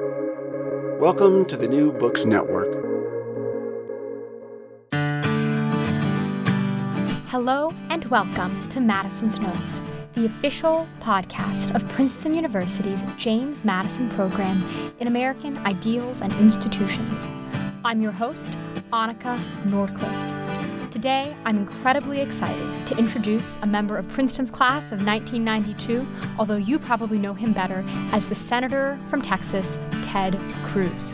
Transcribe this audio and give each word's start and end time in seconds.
Welcome 0.00 1.44
to 1.44 1.56
the 1.56 1.68
New 1.68 1.92
Books 1.92 2.24
Network. 2.24 2.66
Hello 7.28 7.72
and 7.90 8.04
welcome 8.06 8.68
to 8.70 8.80
Madison's 8.80 9.38
Notes, 9.38 9.80
the 10.14 10.26
official 10.26 10.88
podcast 11.00 11.76
of 11.76 11.88
Princeton 11.90 12.34
University's 12.34 13.04
James 13.16 13.64
Madison 13.64 14.10
program 14.10 14.60
in 14.98 15.06
American 15.06 15.56
Ideals 15.58 16.22
and 16.22 16.32
Institutions. 16.40 17.28
I'm 17.84 18.00
your 18.00 18.10
host, 18.10 18.50
Annika 18.92 19.38
Nordquist. 19.66 20.33
Today, 21.04 21.36
I'm 21.44 21.58
incredibly 21.58 22.22
excited 22.22 22.86
to 22.86 22.96
introduce 22.96 23.58
a 23.60 23.66
member 23.66 23.98
of 23.98 24.08
Princeton's 24.08 24.50
class 24.50 24.90
of 24.90 25.04
1992, 25.04 26.06
although 26.38 26.56
you 26.56 26.78
probably 26.78 27.18
know 27.18 27.34
him 27.34 27.52
better 27.52 27.84
as 28.10 28.26
the 28.26 28.34
Senator 28.34 28.98
from 29.10 29.20
Texas, 29.20 29.76
Ted 30.00 30.40
Cruz. 30.64 31.12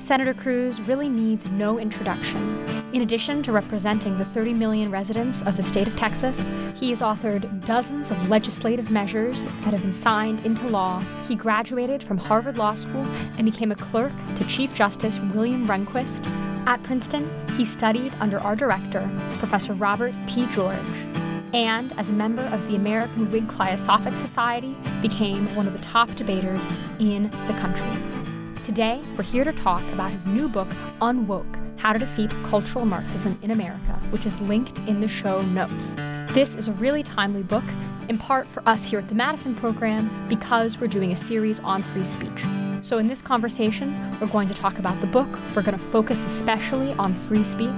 Senator 0.00 0.34
Cruz 0.34 0.80
really 0.80 1.08
needs 1.08 1.48
no 1.50 1.78
introduction. 1.78 2.66
In 2.92 3.02
addition 3.02 3.44
to 3.44 3.52
representing 3.52 4.18
the 4.18 4.24
30 4.24 4.54
million 4.54 4.90
residents 4.90 5.40
of 5.42 5.56
the 5.56 5.62
state 5.62 5.86
of 5.86 5.96
Texas, 5.96 6.50
he 6.74 6.88
has 6.88 7.00
authored 7.00 7.64
dozens 7.64 8.10
of 8.10 8.28
legislative 8.28 8.90
measures 8.90 9.44
that 9.44 9.72
have 9.72 9.82
been 9.82 9.92
signed 9.92 10.44
into 10.44 10.66
law. 10.66 10.98
He 11.28 11.36
graduated 11.36 12.02
from 12.02 12.18
Harvard 12.18 12.58
Law 12.58 12.74
School 12.74 13.06
and 13.38 13.44
became 13.44 13.70
a 13.70 13.76
clerk 13.76 14.12
to 14.34 14.44
Chief 14.48 14.74
Justice 14.74 15.20
William 15.32 15.68
Rehnquist 15.68 16.26
at 16.66 16.82
Princeton, 16.82 17.30
he 17.60 17.66
studied 17.66 18.10
under 18.20 18.38
our 18.38 18.56
director, 18.56 19.06
Professor 19.32 19.74
Robert 19.74 20.14
P. 20.26 20.46
George, 20.54 20.78
and 21.52 21.92
as 21.98 22.08
a 22.08 22.12
member 22.12 22.40
of 22.40 22.68
the 22.68 22.74
American 22.74 23.30
Whig 23.30 23.46
Cliosophic 23.48 24.16
Society, 24.16 24.74
became 25.02 25.44
one 25.54 25.66
of 25.66 25.74
the 25.74 25.78
top 25.80 26.08
debaters 26.14 26.66
in 27.00 27.24
the 27.24 27.54
country. 27.60 28.64
Today, 28.64 29.02
we're 29.14 29.24
here 29.24 29.44
to 29.44 29.52
talk 29.52 29.82
about 29.92 30.10
his 30.10 30.24
new 30.24 30.48
book, 30.48 30.68
Unwoke 31.02 31.78
How 31.78 31.92
to 31.92 31.98
Defeat 31.98 32.30
Cultural 32.44 32.86
Marxism 32.86 33.38
in 33.42 33.50
America, 33.50 33.92
which 34.08 34.24
is 34.24 34.40
linked 34.40 34.78
in 34.88 35.00
the 35.00 35.08
show 35.08 35.42
notes. 35.42 35.92
This 36.32 36.54
is 36.54 36.66
a 36.66 36.72
really 36.72 37.02
timely 37.02 37.42
book, 37.42 37.64
in 38.08 38.16
part 38.16 38.46
for 38.46 38.66
us 38.66 38.86
here 38.86 39.00
at 39.00 39.08
the 39.10 39.14
Madison 39.14 39.54
program, 39.54 40.10
because 40.30 40.80
we're 40.80 40.86
doing 40.86 41.12
a 41.12 41.16
series 41.16 41.60
on 41.60 41.82
free 41.82 42.04
speech. 42.04 42.42
So, 42.82 42.96
in 42.96 43.06
this 43.06 43.20
conversation, 43.20 43.94
we're 44.20 44.26
going 44.28 44.48
to 44.48 44.54
talk 44.54 44.78
about 44.78 44.98
the 45.02 45.06
book, 45.06 45.28
we're 45.54 45.62
going 45.62 45.76
to 45.76 45.84
focus 45.84 46.24
especially 46.24 46.94
on 46.94 47.14
free 47.14 47.42
speech, 47.42 47.68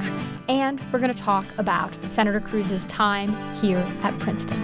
and 0.48 0.80
we're 0.92 1.00
going 1.00 1.12
to 1.12 1.20
talk 1.20 1.44
about 1.58 1.92
Senator 2.04 2.38
Cruz's 2.38 2.84
time 2.84 3.34
here 3.54 3.84
at 4.04 4.16
Princeton. 4.20 4.60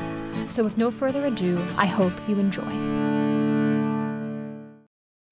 So, 0.51 0.63
with 0.63 0.79
no 0.79 0.93
further 0.93 1.27
ado, 1.27 1.59
I 1.77 1.87
hope 1.87 2.13
you 2.29 2.39
enjoy. 2.39 2.71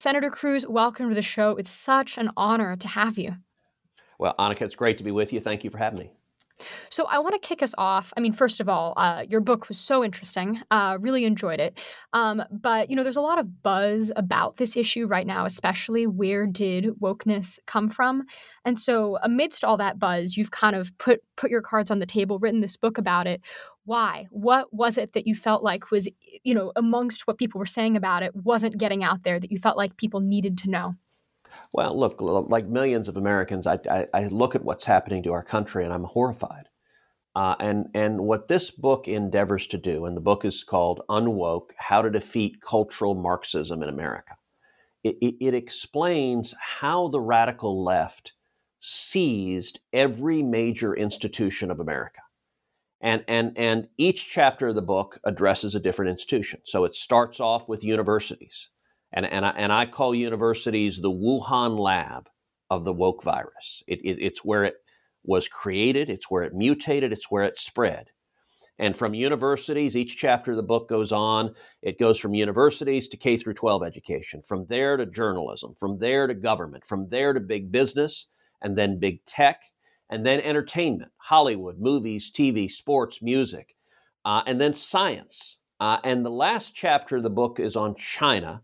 Senator 0.01 0.31
Cruz, 0.31 0.67
welcome 0.67 1.09
to 1.09 1.15
the 1.15 1.23
show. 1.23 1.51
It's 1.53 1.71
such 1.71 2.19
an 2.19 2.31
honor 2.37 2.77
to 2.77 2.89
have 2.89 3.17
you. 3.17 3.37
Well, 4.19 4.35
Annika, 4.41 4.63
it's 4.63 4.75
great 4.75 4.99
to 4.99 5.05
be 5.05 5.13
with 5.13 5.33
you. 5.33 5.39
Thank 5.39 5.63
you 5.63 5.71
for 5.71 5.79
having 5.79 6.01
me. 6.01 6.11
So 6.91 7.05
I 7.05 7.19
want 7.19 7.35
to 7.35 7.47
kick 7.47 7.63
us 7.63 7.75
off. 7.77 8.13
I 8.17 8.21
mean, 8.21 8.33
first 8.33 8.61
of 8.61 8.69
all, 8.69 8.95
uh, 8.97 9.25
your 9.29 9.41
book 9.41 9.69
was 9.69 9.79
so 9.79 10.03
interesting. 10.03 10.61
Uh, 10.71 10.97
really 11.01 11.25
enjoyed 11.25 11.61
it. 11.61 11.79
Um, 12.13 12.43
but 12.51 12.89
you 12.89 12.97
know, 12.97 13.03
there's 13.03 13.17
a 13.17 13.21
lot 13.21 13.39
of 13.39 13.63
buzz 13.63 14.11
about 14.17 14.57
this 14.57 14.77
issue 14.77 15.07
right 15.07 15.27
now, 15.27 15.45
especially 15.45 16.07
where 16.07 16.47
did 16.47 16.87
wokeness 17.01 17.59
come 17.67 17.89
from? 17.89 18.25
And 18.65 18.79
so, 18.79 19.19
amidst 19.23 19.65
all 19.65 19.77
that 19.77 19.99
buzz, 19.99 20.37
you've 20.37 20.51
kind 20.51 20.77
of 20.77 20.97
put 20.99 21.21
put 21.37 21.51
your 21.51 21.63
cards 21.63 21.91
on 21.91 21.99
the 21.99 22.07
table, 22.07 22.39
written 22.39 22.61
this 22.61 22.77
book 22.77 22.99
about 22.99 23.27
it. 23.27 23.41
Why? 23.85 24.27
What 24.31 24.73
was 24.73 24.99
it 24.99 25.13
that 25.13 25.27
you 25.27 25.35
felt 25.35 25.63
like 25.63 25.91
was, 25.91 26.09
you 26.43 26.55
know, 26.55 26.73
amongst 26.77 27.27
what 27.27 27.39
people 27.39 27.59
were 27.59 27.67
saying 27.67 27.97
about 27.97 28.23
it, 28.23 28.35
wasn't 28.35 28.79
getting 28.79 29.05
out 29.05 29.23
there 29.23 29.39
that 29.39 29.53
you 29.53 29.59
felt 29.59 29.77
like 29.77 29.97
people 29.97 30.21
needed 30.21 30.59
to 30.59 30.71
know? 30.71 30.95
Well, 31.73 31.99
look, 31.99 32.21
like 32.21 32.67
millions 32.67 33.09
of 33.09 33.17
Americans, 33.17 33.67
I, 33.67 33.79
I, 33.91 34.07
I 34.13 34.27
look 34.27 34.55
at 34.55 34.65
what's 34.65 34.85
happening 34.85 35.23
to 35.25 35.33
our 35.33 35.43
country 35.43 35.85
and 35.85 35.93
I'm 35.93 36.05
horrified. 36.05 36.69
Uh, 37.35 37.55
and, 37.61 37.87
and 37.93 38.21
what 38.21 38.49
this 38.49 38.71
book 38.71 39.09
endeavors 39.09 39.67
to 39.67 39.77
do, 39.77 40.07
and 40.07 40.17
the 40.17 40.23
book 40.23 40.45
is 40.45 40.65
called 40.65 41.03
Unwoke 41.11 41.73
How 41.77 42.01
to 42.01 42.11
Defeat 42.11 42.63
Cultural 42.63 43.15
Marxism 43.15 43.83
in 43.83 43.91
America, 43.91 44.37
it, 45.05 45.19
it, 45.21 45.35
it 45.41 45.55
explains 45.55 46.55
how 46.59 47.09
the 47.09 47.21
radical 47.21 47.85
left 47.85 48.33
seized 48.81 49.81
every 49.93 50.43
major 50.43 50.95
institution 50.95 51.71
of 51.71 51.79
America. 51.79 52.23
And, 53.03 53.23
and, 53.29 53.53
and 53.57 53.89
each 53.99 54.31
chapter 54.31 54.69
of 54.69 54.75
the 54.75 54.83
book 54.83 55.21
addresses 55.25 55.75
a 55.75 55.81
different 55.81 56.11
institution. 56.13 56.61
So 56.65 56.85
it 56.85 56.95
starts 56.95 57.39
off 57.39 57.69
with 57.69 57.85
universities 57.85 58.71
and, 59.17 59.25
and, 59.27 59.47
I, 59.47 59.51
and 59.57 59.73
I 59.73 59.87
call 59.87 60.15
universities 60.15 61.01
the 61.01 61.11
Wuhan 61.11 61.79
lab 61.79 62.29
of 62.69 62.85
the 62.85 62.93
woke 62.93 63.23
virus. 63.23 63.83
It, 63.87 64.01
it, 64.05 64.19
it's 64.21 64.45
where 64.45 64.65
it 64.65 64.75
was 65.25 65.49
created, 65.49 66.11
it's 66.11 66.31
where 66.31 66.43
it 66.43 66.55
mutated, 66.55 67.13
it's 67.13 67.31
where 67.31 67.45
it 67.45 67.59
spread. 67.59 68.11
And 68.79 68.95
from 68.95 69.15
universities, 69.15 69.97
each 69.97 70.19
chapter 70.19 70.51
of 70.51 70.59
the 70.59 70.63
book 70.63 70.87
goes 70.87 71.11
on. 71.11 71.55
It 71.81 71.99
goes 71.99 72.19
from 72.19 72.35
universities 72.35 73.09
to 73.09 73.17
K 73.17 73.39
through 73.39 73.55
12 73.55 73.83
education, 73.83 74.43
from 74.47 74.67
there 74.67 74.99
to 74.99 75.07
journalism, 75.07 75.75
from 75.79 75.99
there 75.99 76.27
to 76.27 76.35
government, 76.35 76.85
from 76.87 77.09
there 77.09 77.33
to 77.33 77.41
big 77.41 77.73
business, 77.73 78.27
and 78.61 78.77
then 78.77 78.99
big 78.99 79.25
tech, 79.25 79.63
and 80.11 80.27
then 80.27 80.41
entertainment, 80.41 81.11
Hollywood, 81.17 81.79
movies, 81.79 82.31
TV, 82.31 82.71
sports, 82.71 83.23
music, 83.23 83.75
uh, 84.27 84.43
and 84.47 84.61
then 84.61 84.75
science. 84.75 85.57
Uh, 85.81 85.99
and 86.05 86.25
the 86.25 86.31
last 86.31 86.75
chapter 86.75 87.17
of 87.17 87.23
the 87.23 87.31
book 87.31 87.59
is 87.59 87.77
on 87.77 87.95
China, 87.97 88.63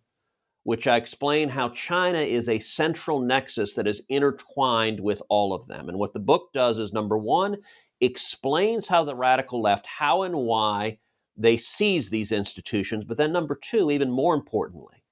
which 0.65 0.87
I 0.87 0.97
explain 0.97 1.49
how 1.49 1.71
China 1.71 2.21
is 2.21 2.49
a 2.49 2.59
central 2.59 3.21
nexus 3.21 3.75
that 3.75 3.89
is 3.89 4.03
intertwined 4.09 5.01
with 5.01 5.21
all 5.29 5.53
of 5.53 5.67
them. 5.67 5.89
And 5.89 5.99
what 5.99 6.13
the 6.13 6.21
book 6.21 6.51
does 6.53 6.79
is 6.79 6.93
number 6.93 7.19
one, 7.19 7.57
explains 8.01 8.87
how 8.87 9.05
the 9.05 9.15
radical 9.15 9.61
left, 9.61 9.87
how 9.87 10.23
and 10.23 10.35
why 10.35 10.99
they 11.37 11.57
seize 11.57 12.11
these 12.11 12.33
institutions. 12.33 13.05
But 13.05 13.17
then 13.17 13.33
number 13.33 13.59
two, 13.61 13.91
even 13.91 14.11
more 14.11 14.35
importantly, 14.35 15.05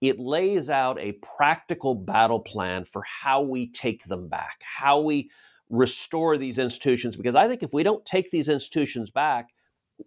it 0.00 0.18
lays 0.18 0.70
out 0.70 0.98
a 0.98 1.12
practical 1.36 1.94
battle 1.94 2.40
plan 2.40 2.84
for 2.84 3.02
how 3.02 3.42
we 3.42 3.70
take 3.70 4.04
them 4.04 4.28
back, 4.28 4.60
how 4.62 5.00
we 5.00 5.30
restore 5.68 6.36
these 6.36 6.58
institutions. 6.58 7.16
Because 7.16 7.34
I 7.34 7.46
think 7.46 7.62
if 7.62 7.72
we 7.72 7.82
don't 7.82 8.04
take 8.06 8.30
these 8.30 8.48
institutions 8.48 9.10
back, 9.10 9.50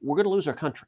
we're 0.01 0.15
going 0.15 0.25
to 0.25 0.31
lose 0.31 0.47
our 0.47 0.53
country. 0.53 0.88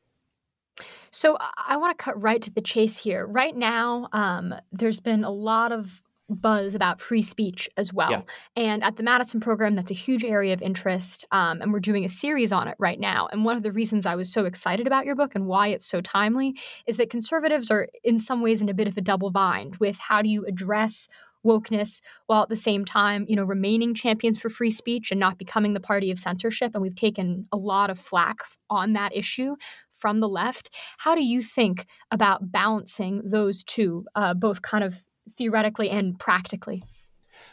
So 1.15 1.37
I 1.39 1.77
want 1.77 1.97
to 1.97 2.03
cut 2.03 2.21
right 2.21 2.41
to 2.41 2.51
the 2.51 2.59
chase 2.59 2.97
here. 2.97 3.25
Right 3.25 3.55
now, 3.55 4.09
um, 4.11 4.53
there's 4.73 4.99
been 4.99 5.23
a 5.23 5.31
lot 5.31 5.71
of 5.71 6.01
buzz 6.29 6.75
about 6.75 6.99
free 6.99 7.21
speech 7.21 7.69
as 7.77 7.93
well. 7.93 8.11
Yeah. 8.11 8.21
And 8.57 8.83
at 8.83 8.97
the 8.97 9.03
Madison 9.03 9.39
program, 9.39 9.75
that's 9.75 9.91
a 9.91 9.95
huge 9.95 10.25
area 10.25 10.51
of 10.51 10.61
interest. 10.61 11.23
Um, 11.31 11.61
and 11.61 11.71
we're 11.71 11.79
doing 11.79 12.03
a 12.03 12.09
series 12.09 12.51
on 12.51 12.67
it 12.67 12.75
right 12.79 12.99
now. 12.99 13.29
And 13.31 13.45
one 13.45 13.55
of 13.55 13.63
the 13.63 13.71
reasons 13.71 14.05
I 14.05 14.15
was 14.15 14.29
so 14.29 14.43
excited 14.43 14.87
about 14.87 15.05
your 15.05 15.15
book 15.15 15.35
and 15.35 15.45
why 15.45 15.69
it's 15.69 15.85
so 15.85 16.01
timely 16.01 16.53
is 16.85 16.97
that 16.97 17.09
conservatives 17.09 17.71
are, 17.71 17.87
in 18.03 18.19
some 18.19 18.41
ways, 18.41 18.61
in 18.61 18.67
a 18.67 18.73
bit 18.73 18.89
of 18.89 18.97
a 18.97 19.01
double 19.01 19.31
bind 19.31 19.77
with 19.77 19.97
how 19.97 20.21
do 20.21 20.27
you 20.27 20.45
address 20.45 21.07
wokeness 21.45 22.01
while 22.25 22.41
at 22.41 22.49
the 22.49 22.55
same 22.55 22.83
time 22.83 23.23
you 23.29 23.35
know 23.35 23.43
remaining 23.43 23.93
champions 23.93 24.39
for 24.39 24.49
free 24.49 24.71
speech 24.71 25.11
and 25.11 25.19
not 25.19 25.37
becoming 25.37 25.73
the 25.73 25.79
party 25.79 26.09
of 26.09 26.17
censorship 26.17 26.71
and 26.73 26.81
we've 26.81 26.95
taken 26.95 27.47
a 27.51 27.57
lot 27.57 27.89
of 27.89 27.99
flack 27.99 28.37
on 28.69 28.93
that 28.93 29.15
issue 29.15 29.55
from 29.95 30.19
the 30.19 30.29
left. 30.29 30.69
How 30.97 31.15
do 31.15 31.23
you 31.23 31.41
think 31.41 31.87
about 32.11 32.51
balancing 32.51 33.21
those 33.25 33.63
two, 33.63 34.05
uh, 34.15 34.33
both 34.33 34.61
kind 34.61 34.83
of 34.83 35.03
theoretically 35.37 35.89
and 35.89 36.19
practically? 36.19 36.83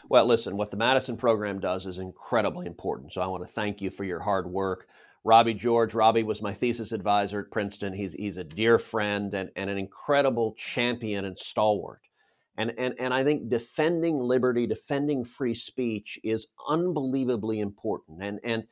Well, 0.09 0.25
listen, 0.25 0.57
what 0.57 0.71
the 0.71 0.77
Madison 0.77 1.17
program 1.17 1.59
does 1.59 1.85
is 1.85 1.97
incredibly 1.97 2.65
important. 2.65 3.13
So 3.13 3.21
I 3.21 3.27
want 3.27 3.45
to 3.45 3.53
thank 3.53 3.81
you 3.81 3.89
for 3.89 4.03
your 4.03 4.19
hard 4.19 4.47
work. 4.47 4.87
Robbie 5.23 5.53
George, 5.53 5.93
Robbie 5.93 6.23
was 6.23 6.41
my 6.41 6.53
thesis 6.53 6.91
advisor 6.91 7.39
at 7.39 7.51
Princeton. 7.51 7.93
He's, 7.93 8.13
he's 8.13 8.37
a 8.37 8.43
dear 8.43 8.77
friend 8.77 9.33
and, 9.33 9.49
and 9.55 9.69
an 9.69 9.77
incredible 9.77 10.53
champion 10.57 11.23
and 11.25 11.39
stalwart. 11.39 12.01
And, 12.57 12.73
and, 12.77 12.93
and 12.99 13.13
I 13.13 13.23
think 13.23 13.49
defending 13.49 14.19
liberty, 14.19 14.67
defending 14.67 15.23
free 15.23 15.55
speech 15.55 16.19
is 16.23 16.47
unbelievably 16.67 17.59
important. 17.59 18.21
And, 18.21 18.39
and 18.43 18.63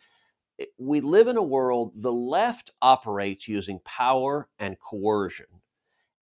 we 0.78 1.02
live 1.02 1.28
in 1.28 1.38
a 1.38 1.44
world, 1.44 1.94
the 1.96 2.12
left 2.12 2.72
operates 2.82 3.48
using 3.48 3.80
power 3.86 4.50
and 4.60 4.78
coercion 4.80 5.46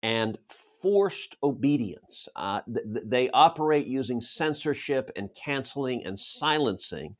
and 0.01 0.37
forced 0.81 1.35
obedience. 1.43 2.27
Uh, 2.35 2.61
th- 2.65 3.03
they 3.05 3.29
operate 3.31 3.87
using 3.87 4.21
censorship 4.21 5.11
and 5.15 5.29
canceling 5.35 6.05
and 6.05 6.19
silencing. 6.19 7.15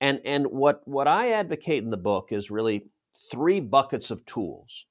And, 0.00 0.20
and 0.24 0.46
what, 0.46 0.80
what 0.86 1.06
I 1.06 1.32
advocate 1.32 1.82
in 1.82 1.90
the 1.90 1.96
book 1.96 2.28
is 2.30 2.50
really 2.50 2.86
three 3.30 3.60
buckets 3.60 4.10
of 4.10 4.24
tools 4.26 4.86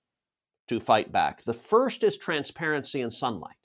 to 0.68 0.80
fight 0.80 1.12
back. 1.12 1.44
The 1.44 1.54
first 1.54 2.04
is 2.04 2.18
transparency 2.18 3.02
and 3.02 3.14
sunlight, 3.14 3.56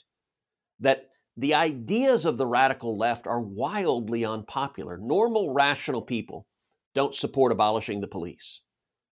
that 0.81 1.11
the 1.37 1.55
ideas 1.55 2.27
of 2.27 2.37
the 2.37 2.47
radical 2.47 2.99
left 2.99 3.27
are 3.27 3.41
wildly 3.41 4.25
unpopular. 4.25 4.99
Normal, 4.99 5.53
rational 5.53 6.03
people 6.03 6.47
don't 6.95 7.15
support 7.15 7.53
abolishing 7.53 8.01
the 8.01 8.07
police. 8.07 8.61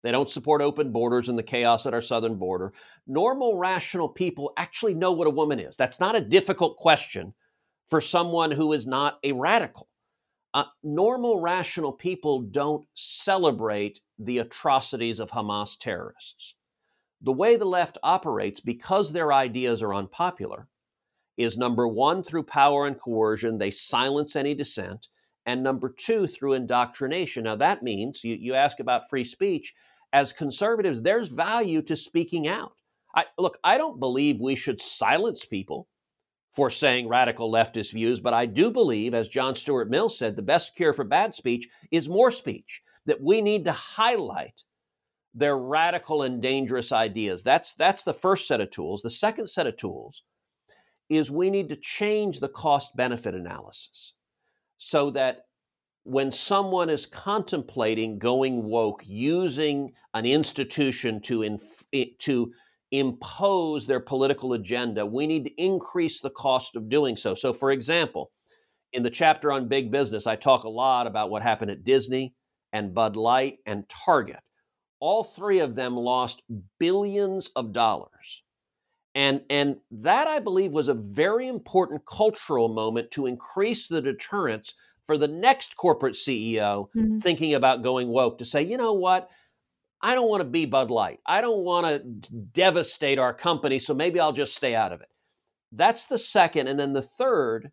They 0.02 0.10
don't 0.10 0.30
support 0.30 0.62
open 0.62 0.90
borders 0.90 1.28
and 1.28 1.38
the 1.38 1.42
chaos 1.44 1.86
at 1.86 1.94
our 1.94 2.02
southern 2.02 2.36
border. 2.36 2.72
Normal, 3.06 3.56
rational 3.56 4.08
people 4.08 4.52
actually 4.56 4.94
know 4.94 5.12
what 5.12 5.28
a 5.28 5.30
woman 5.30 5.60
is. 5.60 5.76
That's 5.76 6.00
not 6.00 6.16
a 6.16 6.20
difficult 6.20 6.76
question 6.76 7.34
for 7.88 8.00
someone 8.00 8.50
who 8.50 8.72
is 8.72 8.86
not 8.86 9.18
a 9.22 9.32
radical. 9.32 9.88
Uh, 10.54 10.64
normal, 10.82 11.40
rational 11.40 11.92
people 11.92 12.42
don't 12.42 12.86
celebrate 12.94 14.00
the 14.18 14.38
atrocities 14.38 15.20
of 15.20 15.30
Hamas 15.30 15.78
terrorists. 15.78 16.54
The 17.22 17.32
way 17.32 17.56
the 17.56 17.64
left 17.64 17.98
operates, 18.02 18.60
because 18.60 19.12
their 19.12 19.32
ideas 19.32 19.82
are 19.82 19.94
unpopular, 19.94 20.68
is 21.36 21.56
number 21.56 21.86
one, 21.86 22.22
through 22.22 22.42
power 22.42 22.86
and 22.86 23.00
coercion, 23.00 23.56
they 23.56 23.70
silence 23.70 24.36
any 24.36 24.54
dissent. 24.54 25.08
And 25.44 25.62
number 25.62 25.88
two, 25.88 26.26
through 26.26 26.52
indoctrination. 26.52 27.44
Now, 27.44 27.56
that 27.56 27.82
means 27.82 28.22
you, 28.22 28.36
you 28.36 28.54
ask 28.54 28.78
about 28.78 29.10
free 29.10 29.24
speech. 29.24 29.74
As 30.12 30.32
conservatives, 30.32 31.02
there's 31.02 31.28
value 31.28 31.82
to 31.82 31.96
speaking 31.96 32.46
out. 32.46 32.74
I, 33.14 33.24
look, 33.38 33.58
I 33.64 33.78
don't 33.78 33.98
believe 33.98 34.40
we 34.40 34.56
should 34.56 34.80
silence 34.80 35.44
people 35.44 35.88
for 36.52 36.70
saying 36.70 37.08
radical 37.08 37.50
leftist 37.50 37.92
views, 37.92 38.20
but 38.20 38.34
I 38.34 38.46
do 38.46 38.70
believe, 38.70 39.14
as 39.14 39.28
John 39.28 39.56
Stuart 39.56 39.90
Mill 39.90 40.10
said, 40.10 40.36
the 40.36 40.42
best 40.42 40.76
cure 40.76 40.92
for 40.92 41.04
bad 41.04 41.34
speech 41.34 41.68
is 41.90 42.08
more 42.08 42.30
speech, 42.30 42.82
that 43.06 43.22
we 43.22 43.40
need 43.40 43.64
to 43.64 43.72
highlight 43.72 44.62
their 45.34 45.56
radical 45.56 46.22
and 46.22 46.42
dangerous 46.42 46.92
ideas. 46.92 47.42
That's, 47.42 47.72
that's 47.74 48.02
the 48.02 48.12
first 48.12 48.46
set 48.46 48.60
of 48.60 48.70
tools. 48.70 49.00
The 49.02 49.10
second 49.10 49.48
set 49.48 49.66
of 49.66 49.76
tools 49.76 50.22
is 51.08 51.30
we 51.30 51.50
need 51.50 51.70
to 51.70 51.76
change 51.76 52.38
the 52.38 52.48
cost 52.48 52.94
benefit 52.94 53.34
analysis 53.34 54.12
so 54.84 55.10
that 55.10 55.42
when 56.02 56.32
someone 56.32 56.90
is 56.90 57.06
contemplating 57.06 58.18
going 58.18 58.64
woke 58.64 59.00
using 59.06 59.92
an 60.12 60.26
institution 60.26 61.20
to, 61.20 61.42
inf- 61.42 61.84
to 62.18 62.52
impose 62.90 63.86
their 63.86 64.00
political 64.00 64.54
agenda, 64.54 65.06
we 65.06 65.28
need 65.28 65.44
to 65.44 65.62
increase 65.62 66.20
the 66.20 66.30
cost 66.30 66.74
of 66.74 66.88
doing 66.88 67.16
so. 67.16 67.36
So, 67.36 67.54
for 67.54 67.70
example, 67.70 68.32
in 68.92 69.04
the 69.04 69.10
chapter 69.10 69.52
on 69.52 69.68
big 69.68 69.92
business, 69.92 70.26
I 70.26 70.34
talk 70.34 70.64
a 70.64 70.68
lot 70.68 71.06
about 71.06 71.30
what 71.30 71.42
happened 71.42 71.70
at 71.70 71.84
Disney 71.84 72.34
and 72.72 72.92
Bud 72.92 73.14
Light 73.14 73.58
and 73.64 73.88
Target. 73.88 74.40
All 74.98 75.22
three 75.22 75.60
of 75.60 75.76
them 75.76 75.94
lost 75.94 76.42
billions 76.80 77.50
of 77.54 77.72
dollars. 77.72 78.41
And, 79.14 79.42
and 79.50 79.76
that, 79.90 80.26
I 80.26 80.38
believe, 80.38 80.72
was 80.72 80.88
a 80.88 80.94
very 80.94 81.46
important 81.46 82.06
cultural 82.06 82.68
moment 82.68 83.10
to 83.12 83.26
increase 83.26 83.86
the 83.88 84.00
deterrence 84.00 84.74
for 85.06 85.18
the 85.18 85.28
next 85.28 85.76
corporate 85.76 86.14
CEO 86.14 86.88
mm-hmm. 86.96 87.18
thinking 87.18 87.54
about 87.54 87.82
going 87.82 88.08
woke 88.08 88.38
to 88.38 88.44
say, 88.44 88.62
you 88.62 88.76
know 88.76 88.94
what? 88.94 89.28
I 90.00 90.14
don't 90.14 90.28
want 90.28 90.40
to 90.40 90.48
be 90.48 90.64
Bud 90.64 90.90
Light. 90.90 91.20
I 91.26 91.40
don't 91.40 91.64
want 91.64 91.86
to 91.86 92.30
devastate 92.52 93.18
our 93.18 93.34
company, 93.34 93.78
so 93.78 93.94
maybe 93.94 94.18
I'll 94.18 94.32
just 94.32 94.56
stay 94.56 94.74
out 94.74 94.92
of 94.92 95.00
it. 95.00 95.08
That's 95.70 96.06
the 96.06 96.18
second. 96.18 96.68
And 96.68 96.78
then 96.78 96.92
the 96.92 97.02
third 97.02 97.70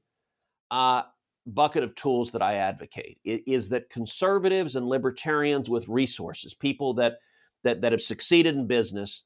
uh, 0.69 1.03
bucket 1.47 1.83
of 1.83 1.95
tools 1.95 2.31
that 2.31 2.41
I 2.41 2.55
advocate 2.55 3.17
is 3.23 3.69
that 3.69 3.89
conservatives 3.89 4.75
and 4.75 4.87
libertarians 4.87 5.69
with 5.69 5.87
resources, 5.87 6.53
people 6.53 6.93
that, 6.95 7.13
that, 7.63 7.81
that 7.81 7.91
have 7.91 8.01
succeeded 8.01 8.55
in 8.55 8.67
business, 8.67 9.23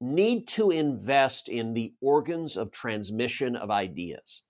need 0.00 0.48
to 0.48 0.70
invest 0.70 1.48
in 1.48 1.74
the 1.74 1.94
organs 2.00 2.56
of 2.56 2.70
transmission 2.70 3.56
of 3.56 3.70
ideas. 3.70 4.42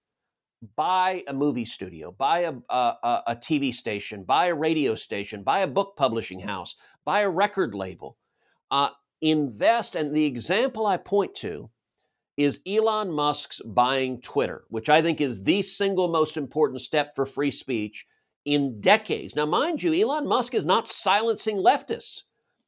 Buy 0.77 1.23
a 1.29 1.33
movie 1.33 1.67
studio, 1.67 2.11
buy 2.11 2.41
a, 2.41 2.55
a, 2.71 3.23
a 3.29 3.37
TV 3.37 3.73
station, 3.73 4.25
buy 4.25 4.47
a 4.47 4.55
radio 4.55 4.95
station, 4.95 5.43
buy 5.43 5.61
a 5.61 5.67
book 5.67 5.95
publishing 5.97 6.41
house, 6.41 6.75
buy 7.05 7.21
a 7.21 7.29
record 7.29 7.75
label, 7.75 8.17
uh, 8.71 8.89
invest. 9.21 9.95
And 9.95 10.17
the 10.17 10.25
example 10.25 10.87
I 10.87 10.97
point 10.97 11.35
to 11.37 11.71
is 12.37 12.61
Elon 12.67 13.11
Musk's 13.13 13.61
buying 13.65 14.21
Twitter, 14.21 14.65
which 14.69 14.89
I 14.89 15.03
think 15.03 15.21
is 15.21 15.43
the 15.43 15.63
single 15.63 16.09
most 16.09 16.37
important 16.37 16.81
step 16.81 17.15
for 17.15 17.27
free 17.27 17.51
speech 17.51 18.07
in 18.45 18.81
decades. 18.81 19.37
Now, 19.37 19.47
mind 19.47 19.83
you, 19.83 19.95
Elon 19.95 20.27
Musk 20.27 20.55
is 20.55 20.65
not 20.65 20.89
silencing 20.89 21.59
leftists. 21.59 22.23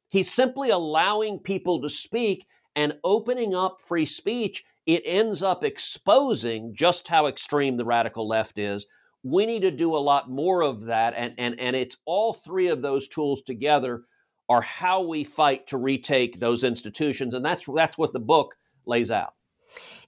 He's 0.07 0.31
simply 0.31 0.69
allowing 0.69 1.39
people 1.39 1.81
to 1.81 1.89
speak 1.89 2.47
and 2.77 2.93
opening 3.03 3.53
up 3.55 3.81
free 3.81 4.05
speech. 4.05 4.63
It 4.85 5.01
ends 5.05 5.43
up 5.43 5.65
exposing 5.65 6.73
just 6.73 7.09
how 7.09 7.25
extreme 7.25 7.75
the 7.75 7.83
radical 7.83 8.25
left 8.25 8.57
is. 8.57 8.85
We 9.23 9.45
need 9.45 9.63
to 9.63 9.71
do 9.71 9.95
a 9.95 9.97
lot 9.97 10.29
more 10.29 10.61
of 10.61 10.85
that. 10.85 11.13
And, 11.17 11.33
and, 11.37 11.59
and 11.59 11.75
it's 11.75 11.97
all 12.05 12.31
three 12.31 12.69
of 12.69 12.81
those 12.81 13.09
tools 13.09 13.41
together 13.41 14.03
are 14.47 14.61
how 14.61 15.01
we 15.01 15.25
fight 15.25 15.67
to 15.67 15.77
retake 15.77 16.39
those 16.39 16.63
institutions. 16.63 17.33
And 17.33 17.43
that's, 17.43 17.65
that's 17.75 17.97
what 17.97 18.13
the 18.13 18.19
book 18.21 18.55
lays 18.85 19.11
out. 19.11 19.33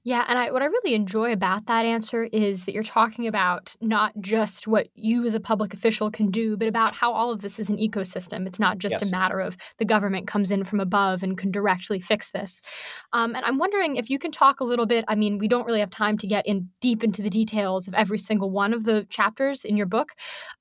Yeah, 0.05 0.23
and 0.29 0.39
I, 0.39 0.51
what 0.51 0.61
I 0.61 0.65
really 0.65 0.93
enjoy 0.93 1.33
about 1.33 1.65
that 1.65 1.85
answer 1.85 2.23
is 2.23 2.63
that 2.65 2.73
you're 2.73 2.83
talking 2.83 3.27
about 3.27 3.75
not 3.81 4.13
just 4.21 4.65
what 4.65 4.87
you 4.95 5.25
as 5.25 5.33
a 5.33 5.41
public 5.41 5.73
official 5.73 6.09
can 6.09 6.31
do, 6.31 6.55
but 6.55 6.69
about 6.69 6.93
how 6.93 7.11
all 7.11 7.31
of 7.31 7.41
this 7.41 7.59
is 7.59 7.69
an 7.69 7.77
ecosystem. 7.77 8.47
It's 8.47 8.59
not 8.59 8.77
just 8.77 8.93
yes. 8.93 9.01
a 9.01 9.07
matter 9.07 9.41
of 9.41 9.57
the 9.77 9.83
government 9.83 10.25
comes 10.25 10.51
in 10.51 10.63
from 10.63 10.79
above 10.79 11.21
and 11.21 11.37
can 11.37 11.51
directly 11.51 11.99
fix 11.99 12.31
this. 12.31 12.61
Um, 13.11 13.35
and 13.35 13.43
I'm 13.43 13.57
wondering 13.57 13.97
if 13.97 14.09
you 14.09 14.19
can 14.19 14.31
talk 14.31 14.61
a 14.61 14.63
little 14.63 14.85
bit. 14.85 15.03
I 15.09 15.15
mean, 15.15 15.37
we 15.37 15.49
don't 15.49 15.65
really 15.65 15.81
have 15.81 15.89
time 15.89 16.17
to 16.19 16.27
get 16.27 16.47
in 16.47 16.69
deep 16.79 17.03
into 17.03 17.21
the 17.21 17.29
details 17.29 17.87
of 17.87 17.93
every 17.93 18.19
single 18.19 18.51
one 18.51 18.73
of 18.73 18.85
the 18.85 19.05
chapters 19.09 19.65
in 19.65 19.75
your 19.75 19.87
book. 19.87 20.13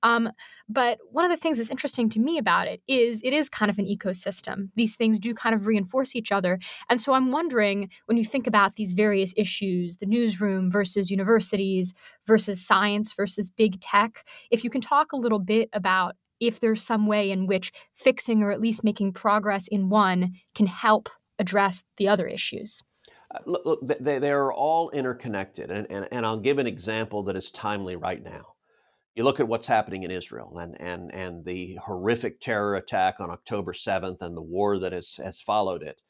Um, 0.02 0.31
but 0.69 0.99
one 1.11 1.25
of 1.25 1.31
the 1.31 1.37
things 1.37 1.59
that's 1.59 1.70
interesting 1.70 2.09
to 2.11 2.20
me 2.20 2.37
about 2.37 2.69
it 2.69 2.82
is 2.87 3.23
it 3.25 3.32
is 3.32 3.49
kind 3.49 3.70
of 3.70 3.79
an 3.79 3.87
ecosystem. 3.87 4.69
These 4.76 4.97
things 4.97 5.19
do 5.19 5.32
kind 5.32 5.55
of 5.55 5.67
reinforce 5.67 6.15
each 6.15 6.31
other. 6.31 6.59
And 6.91 7.00
so 7.00 7.15
I'm 7.15 7.32
wondering 7.32 7.91
when 8.06 8.19
you 8.19 8.25
think 8.25 8.47
about 8.47 8.76
these 8.76 8.93
various 8.93 9.32
issues, 9.37 9.97
the 9.97 10.06
newsroom 10.06 10.70
versus 10.70 11.11
universities 11.11 11.94
versus 12.26 12.65
science 12.65 13.15
versus 13.15 13.50
big 13.50 13.81
tech, 13.81 14.26
if 14.50 14.62
you 14.62 14.70
can 14.70 14.81
talk 14.81 15.12
a 15.12 15.17
little 15.17 15.38
bit 15.38 15.70
about 15.73 16.17
if 16.41 16.61
there's 16.61 16.82
some 16.82 17.06
way 17.06 17.31
in 17.31 17.47
which 17.47 17.73
fixing 17.94 18.43
or 18.43 18.53
at 18.53 18.61
least 18.61 18.85
making 18.85 19.12
progress 19.12 19.67
in 19.69 19.88
one 19.88 20.35
can 20.55 20.67
help 20.67 21.09
address 21.38 21.82
the 21.97 22.09
other 22.09 22.26
issues. 22.26 22.82
Uh, 23.35 23.38
look, 23.47 23.62
look 23.64 23.99
they, 24.00 24.19
they 24.19 24.31
are 24.31 24.53
all 24.53 24.91
interconnected. 24.91 25.71
And, 25.71 25.87
and, 25.91 26.06
and 26.12 26.26
I'll 26.26 26.38
give 26.38 26.59
an 26.59 26.67
example 26.67 27.25
that 27.25 27.37
is 27.37 27.50
timely 27.50 27.97
right 27.97 28.23
now 28.23 28.55
you 29.19 29.25
look 29.25 29.41
at 29.41 29.49
what's 29.49 29.67
happening 29.67 30.05
in 30.05 30.12
Israel 30.12 30.59
and, 30.61 30.81
and, 30.81 31.12
and 31.12 31.44
the 31.44 31.76
horrific 31.85 32.41
terror 32.41 32.76
attack 32.76 33.17
on 33.19 33.31
October 33.31 33.73
7th 33.73 34.23
and 34.23 34.37
the 34.37 34.41
war 34.41 34.79
that 34.79 34.93
has, 34.93 35.15
has 35.17 35.41
followed 35.41 35.82
it. 35.82 36.00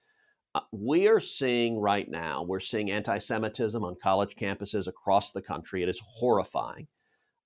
Uh, 0.54 0.60
we 0.72 1.08
are 1.08 1.18
seeing 1.18 1.78
right 1.78 2.06
now, 2.10 2.42
we're 2.42 2.60
seeing 2.60 2.90
anti 2.90 3.16
Semitism 3.16 3.82
on 3.82 3.96
college 4.02 4.36
campuses 4.36 4.88
across 4.88 5.32
the 5.32 5.40
country. 5.40 5.82
It 5.82 5.88
is 5.88 5.98
horrifying, 6.04 6.86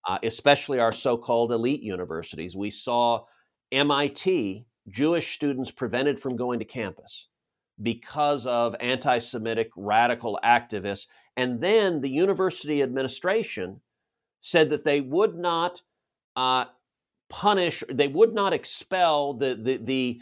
uh, 0.08 0.18
especially 0.24 0.80
our 0.80 0.90
so 0.90 1.16
called 1.16 1.52
elite 1.52 1.82
universities. 1.82 2.56
We 2.56 2.72
saw 2.72 3.26
MIT, 3.70 4.66
Jewish 4.88 5.32
students 5.32 5.70
prevented 5.70 6.18
from 6.18 6.34
going 6.34 6.58
to 6.58 6.64
campus 6.64 7.28
because 7.80 8.48
of 8.48 8.74
anti 8.80 9.18
Semitic 9.18 9.70
radical 9.76 10.40
activists. 10.42 11.06
And 11.36 11.60
then 11.60 12.00
the 12.00 12.10
university 12.10 12.82
administration 12.82 13.80
said 14.42 14.68
that 14.70 14.84
they 14.84 15.00
would 15.00 15.36
not 15.36 15.80
uh, 16.36 16.66
punish, 17.30 17.82
they 17.88 18.08
would 18.08 18.34
not 18.34 18.52
expel 18.52 19.32
the, 19.32 19.54
the, 19.54 19.76
the 19.78 20.20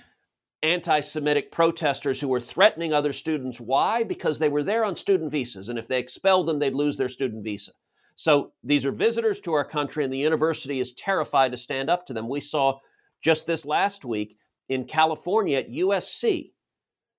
anti 0.63 1.01
Semitic 1.01 1.51
protesters 1.51 2.21
who 2.21 2.29
were 2.29 2.41
threatening 2.41 2.93
other 2.93 3.13
students. 3.13 3.59
Why? 3.59 4.05
Because 4.05 4.39
they 4.39 4.51
were 4.51 4.63
there 4.63 4.85
on 4.85 4.95
student 4.95 5.33
visas. 5.33 5.71
And 5.71 5.79
if 5.79 5.89
they 5.89 5.99
expelled 5.99 6.47
them, 6.47 6.59
they'd 6.59 6.75
lose 6.75 6.97
their 6.97 7.09
student 7.09 7.43
visa. 7.43 7.73
So 8.15 8.53
these 8.63 8.85
are 8.85 8.93
visitors 8.93 9.41
to 9.41 9.55
our 9.55 9.65
country, 9.65 10.05
and 10.05 10.13
the 10.13 10.19
university 10.19 10.79
is 10.79 10.93
terrified 10.93 11.53
to 11.53 11.59
stand 11.59 11.89
up 11.89 12.07
to 12.07 12.13
them. 12.13 12.29
We 12.29 12.43
saw 12.43 12.79
just 13.23 13.47
this 13.47 13.65
last 13.65 14.05
week 14.05 14.37
in 14.69 14.85
California 14.85 15.59
at 15.59 15.71
USC. 15.71 16.53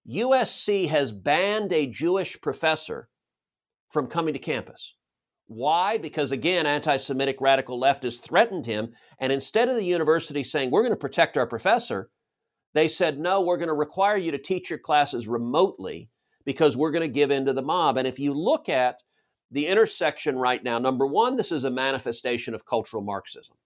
USC 0.08 0.88
has 0.88 1.12
banned 1.12 1.74
a 1.74 1.88
Jewish 1.88 2.40
professor 2.40 3.10
from 3.90 4.08
coming 4.08 4.36
to 4.36 4.40
campus. 4.40 4.94
Why? 5.54 5.98
Because 5.98 6.32
again, 6.32 6.66
anti 6.66 6.96
Semitic 6.96 7.42
radical 7.42 7.78
leftists 7.78 8.22
threatened 8.22 8.66
him. 8.66 8.94
And 9.20 9.34
instead 9.34 9.68
of 9.68 9.76
the 9.76 9.84
university 9.84 10.46
saying, 10.46 10.72
we're 10.72 10.82
going 10.82 10.94
to 10.94 10.96
protect 10.96 11.36
our 11.38 11.46
professor, 11.46 12.10
they 12.74 12.88
said, 12.88 13.20
no, 13.20 13.42
we're 13.42 13.58
going 13.58 13.68
to 13.68 13.74
require 13.74 14.16
you 14.16 14.32
to 14.32 14.38
teach 14.38 14.70
your 14.70 14.80
classes 14.80 15.28
remotely 15.28 16.10
because 16.46 16.78
we're 16.78 16.92
going 16.92 17.02
to 17.02 17.14
give 17.14 17.32
in 17.32 17.46
to 17.48 17.54
the 17.54 17.62
mob. 17.62 17.98
And 17.98 18.08
if 18.08 18.18
you 18.18 18.34
look 18.34 18.70
at 18.70 19.02
the 19.52 19.68
intersection 19.68 20.38
right 20.38 20.64
now, 20.64 20.80
number 20.80 21.06
one, 21.06 21.36
this 21.36 21.52
is 21.52 21.66
a 21.66 21.70
manifestation 21.70 22.54
of 22.54 22.66
cultural 22.66 23.04
Marxism. 23.04 23.58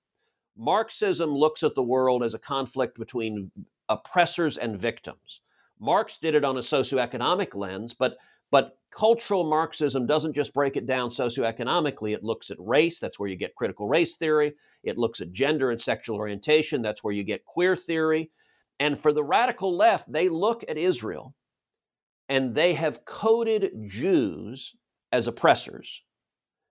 Marxism 0.57 1.35
looks 1.35 1.61
at 1.61 1.75
the 1.75 1.83
world 1.83 2.23
as 2.23 2.33
a 2.33 2.39
conflict 2.39 2.97
between 2.97 3.51
oppressors 3.89 4.57
and 4.57 4.75
victims. 4.75 5.41
Marx 5.79 6.17
did 6.17 6.33
it 6.33 6.43
on 6.43 6.57
a 6.57 6.61
socioeconomic 6.61 7.53
lens, 7.53 7.93
but 7.93 8.17
but 8.51 8.77
cultural 8.91 9.43
Marxism 9.43 10.05
doesn't 10.05 10.33
just 10.33 10.53
break 10.53 10.77
it 10.77 10.87
down 10.87 11.09
socioeconomically. 11.09 12.13
It 12.13 12.23
looks 12.23 12.49
at 12.49 12.57
race, 12.59 12.99
that's 12.99 13.19
where 13.19 13.29
you 13.29 13.35
get 13.35 13.55
critical 13.55 13.87
race 13.87 14.15
theory. 14.15 14.53
It 14.83 14.97
looks 14.97 15.21
at 15.21 15.31
gender 15.31 15.71
and 15.71 15.81
sexual 15.81 16.17
orientation, 16.17 16.81
that's 16.81 17.03
where 17.03 17.13
you 17.13 17.23
get 17.23 17.45
queer 17.45 17.75
theory. 17.75 18.31
And 18.79 18.99
for 18.99 19.13
the 19.13 19.23
radical 19.23 19.75
left, 19.75 20.11
they 20.11 20.29
look 20.29 20.63
at 20.67 20.77
Israel 20.77 21.33
and 22.29 22.55
they 22.55 22.73
have 22.73 23.05
coded 23.05 23.71
Jews 23.87 24.75
as 25.11 25.27
oppressors. 25.27 26.01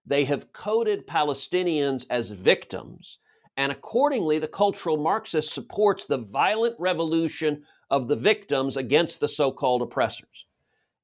They 0.06 0.24
have 0.24 0.52
coded 0.52 1.06
Palestinians 1.06 2.04
as 2.10 2.28
victims. 2.30 3.18
And 3.56 3.70
accordingly, 3.70 4.38
the 4.38 4.48
cultural 4.48 4.96
Marxist 4.96 5.54
supports 5.54 6.06
the 6.06 6.18
violent 6.18 6.74
revolution 6.78 7.62
of 7.90 8.08
the 8.08 8.16
victims 8.16 8.76
against 8.76 9.20
the 9.20 9.28
so 9.28 9.52
called 9.52 9.80
oppressors. 9.80 10.46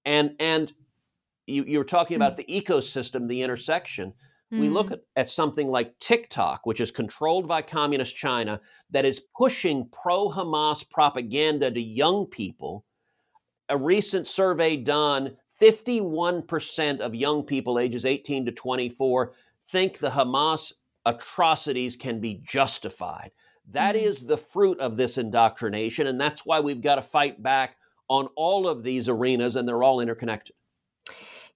And, 0.04 0.34
and 0.40 0.72
you, 1.46 1.64
you 1.64 1.78
were 1.78 1.84
talking 1.84 2.16
about 2.16 2.36
the 2.36 2.44
ecosystem, 2.44 3.28
the 3.28 3.42
intersection. 3.42 4.12
We 4.52 4.68
look 4.68 4.88
mm. 4.88 4.92
at, 4.94 5.00
at 5.14 5.30
something 5.30 5.68
like 5.68 5.96
TikTok, 6.00 6.66
which 6.66 6.80
is 6.80 6.90
controlled 6.90 7.46
by 7.46 7.62
communist 7.62 8.16
China, 8.16 8.60
that 8.90 9.04
is 9.04 9.22
pushing 9.36 9.88
pro 9.92 10.28
Hamas 10.28 10.88
propaganda 10.88 11.70
to 11.70 11.80
young 11.80 12.26
people. 12.26 12.84
A 13.68 13.76
recent 13.76 14.26
survey 14.26 14.76
done 14.76 15.36
51% 15.60 16.98
of 16.98 17.14
young 17.14 17.44
people 17.44 17.78
ages 17.78 18.04
18 18.04 18.46
to 18.46 18.52
24 18.52 19.34
think 19.70 19.98
the 19.98 20.10
Hamas 20.10 20.72
atrocities 21.06 21.94
can 21.94 22.18
be 22.18 22.42
justified. 22.44 23.30
That 23.70 23.94
mm. 23.94 24.02
is 24.02 24.26
the 24.26 24.36
fruit 24.36 24.80
of 24.80 24.96
this 24.96 25.16
indoctrination, 25.16 26.08
and 26.08 26.20
that's 26.20 26.44
why 26.44 26.58
we've 26.58 26.82
got 26.82 26.96
to 26.96 27.02
fight 27.02 27.40
back 27.40 27.76
on 28.10 28.28
all 28.36 28.68
of 28.68 28.82
these 28.82 29.08
arenas, 29.08 29.56
and 29.56 29.66
they're 29.66 29.82
all 29.82 30.00
interconnected. 30.00 30.54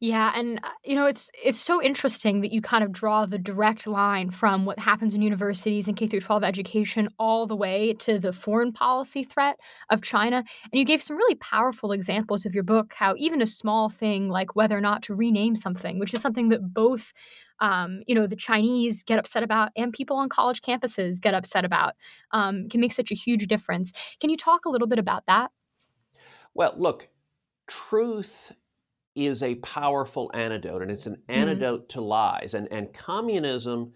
Yeah, 0.01 0.33
and 0.35 0.61
uh, 0.63 0.71
you 0.85 0.95
know 0.97 1.07
it's 1.07 1.31
it's 1.43 1.59
so 1.59 1.83
interesting 1.83 2.41
that 2.41 2.53
you 2.53 2.61
kind 2.61 2.85
of 2.85 2.93
draw 2.93 3.27
the 3.27 3.39
direct 3.39 3.87
line 3.87 4.31
from 4.31 4.65
what 4.65 4.79
happens 4.79 5.15
in 5.15 5.23
universities 5.23 5.89
and 5.89 5.97
K 5.97 6.07
through 6.07 6.21
12 6.21 6.45
education 6.45 7.09
all 7.19 7.47
the 7.47 7.57
way 7.57 7.95
to 8.01 8.19
the 8.19 8.33
foreign 8.33 8.73
policy 8.73 9.23
threat 9.25 9.59
of 9.91 10.03
China. 10.03 10.39
And 10.39 10.79
you 10.79 10.85
gave 10.85 11.03
some 11.03 11.17
really 11.17 11.37
powerful 11.37 11.93
examples 11.93 12.45
of 12.45 12.55
your 12.55 12.65
book 12.65 12.93
how 12.95 13.15
even 13.17 13.41
a 13.41 13.47
small 13.47 13.89
thing 13.89 14.29
like 14.29 14.57
whether 14.57 14.77
or 14.77 14.81
not 14.81 15.03
to 15.05 15.15
rename 15.15 15.57
something, 15.57 15.99
which 15.99 16.13
is 16.13 16.21
something 16.21 16.49
that 16.51 16.75
both 16.75 17.13
um, 17.61 18.03
you 18.07 18.15
know 18.15 18.27
the 18.27 18.37
Chinese 18.37 19.03
get 19.03 19.19
upset 19.19 19.43
about 19.43 19.71
and 19.77 19.93
people 19.93 20.17
on 20.17 20.29
college 20.29 20.61
campuses 20.61 21.21
get 21.21 21.35
upset 21.35 21.65
about, 21.65 21.95
um, 22.33 22.69
can 22.69 22.81
make 22.81 22.93
such 22.93 23.13
a 23.13 23.15
huge 23.15 23.47
difference. 23.47 23.93
Can 24.21 24.31
you 24.31 24.37
talk 24.37 24.65
a 24.65 24.71
little 24.71 24.89
bit 24.89 24.99
about 24.99 25.25
that? 25.27 25.51
Well, 26.55 26.75
look, 26.77 27.09
truth 27.67 28.53
is 29.15 29.43
a 29.43 29.55
powerful 29.57 30.31
antidote 30.35 30.83
and 30.83 30.91
it's 30.91 31.07
an 31.07 31.15
mm-hmm. 31.15 31.41
antidote 31.41 31.89
to 31.89 32.01
lies 32.01 32.55
and 32.55 32.67
and 32.73 32.93
communism 32.93 33.93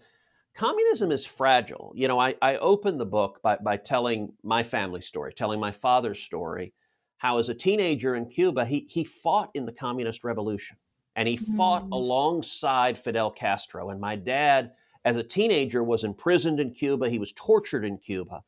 communism 0.55 1.11
is 1.11 1.25
fragile 1.25 1.91
you 1.95 2.07
know 2.07 2.19
i 2.19 2.33
i 2.41 2.55
open 2.57 2.97
the 2.97 3.05
book 3.05 3.41
by 3.41 3.57
by 3.57 3.75
telling 3.75 4.31
my 4.43 4.63
family 4.63 5.01
story 5.01 5.33
telling 5.33 5.59
my 5.59 5.71
father's 5.71 6.19
story 6.19 6.73
how 7.17 7.37
as 7.37 7.49
a 7.49 7.53
teenager 7.53 8.15
in 8.15 8.25
cuba 8.25 8.65
he 8.65 8.87
he 8.89 9.03
fought 9.03 9.49
in 9.53 9.65
the 9.65 9.73
communist 9.73 10.23
revolution 10.23 10.77
and 11.15 11.27
he 11.27 11.37
mm. 11.37 11.57
fought 11.57 11.83
mm-hmm. 11.83 11.93
alongside 11.93 12.97
fidel 12.97 13.29
castro 13.29 13.89
and 13.89 13.99
my 13.99 14.15
dad 14.15 14.71
as 15.03 15.17
a 15.17 15.23
teenager 15.23 15.83
was 15.83 16.05
imprisoned 16.05 16.61
in 16.61 16.71
cuba 16.71 17.09
he 17.09 17.19
was 17.19 17.33
tortured 17.33 17.83
in 17.83 17.97
cuba 17.97 18.41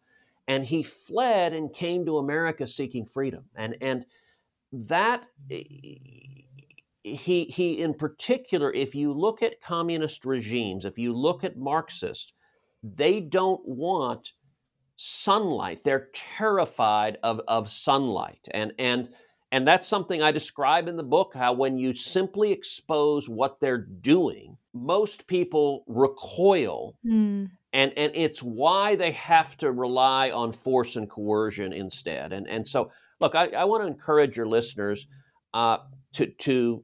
and 0.52 0.66
he 0.66 0.84
fled 0.84 1.54
and 1.54 1.74
came 1.74 2.06
to 2.06 2.18
america 2.18 2.68
seeking 2.68 3.06
freedom. 3.06 3.46
And 3.56 3.78
and 3.82 4.06
that 4.72 5.28
he 5.50 6.46
he 7.04 7.80
in 7.80 7.94
particular 7.94 8.72
if 8.74 8.96
you 8.96 9.14
look 9.14 9.42
at 9.42 9.62
communist 9.62 10.26
regimes 10.26 10.86
if 10.86 10.98
you 10.98 11.14
look 11.14 11.44
at 11.44 11.58
marxist 11.58 12.34
they 12.84 13.20
don't 13.20 13.62
want 13.68 14.34
sunlight. 15.04 15.84
They're 15.84 16.10
terrified 16.14 17.18
of 17.24 17.42
of 17.48 17.72
sunlight. 17.72 18.48
And 18.52 18.74
and 18.78 19.10
and 19.52 19.68
that's 19.68 19.88
something 19.88 20.22
i 20.22 20.32
describe 20.32 20.88
in 20.88 20.96
the 20.96 21.04
book 21.04 21.34
how 21.36 21.54
when 21.54 21.78
you 21.78 21.94
simply 21.94 22.52
expose 22.52 23.28
what 23.28 23.60
they're 23.60 23.86
doing 24.02 24.58
most 24.74 25.28
people 25.28 25.84
recoil 25.88 26.96
mm. 27.06 27.50
And 27.74 27.94
and 27.98 28.12
it's 28.16 28.42
why 28.42 28.96
they 28.96 29.12
have 29.12 29.58
to 29.58 29.72
rely 29.72 30.32
on 30.32 30.52
force 30.52 30.96
and 30.96 31.10
coercion 31.10 31.74
instead 31.74 32.34
and 32.34 32.48
and 32.48 32.68
so 32.68 32.92
look 33.20 33.36
i, 33.36 33.48
I 33.48 33.66
want 33.66 33.84
to 33.84 33.88
encourage 33.88 34.36
your 34.36 34.48
listeners 34.48 35.08
uh, 35.54 35.78
to 36.14 36.28
to 36.28 36.84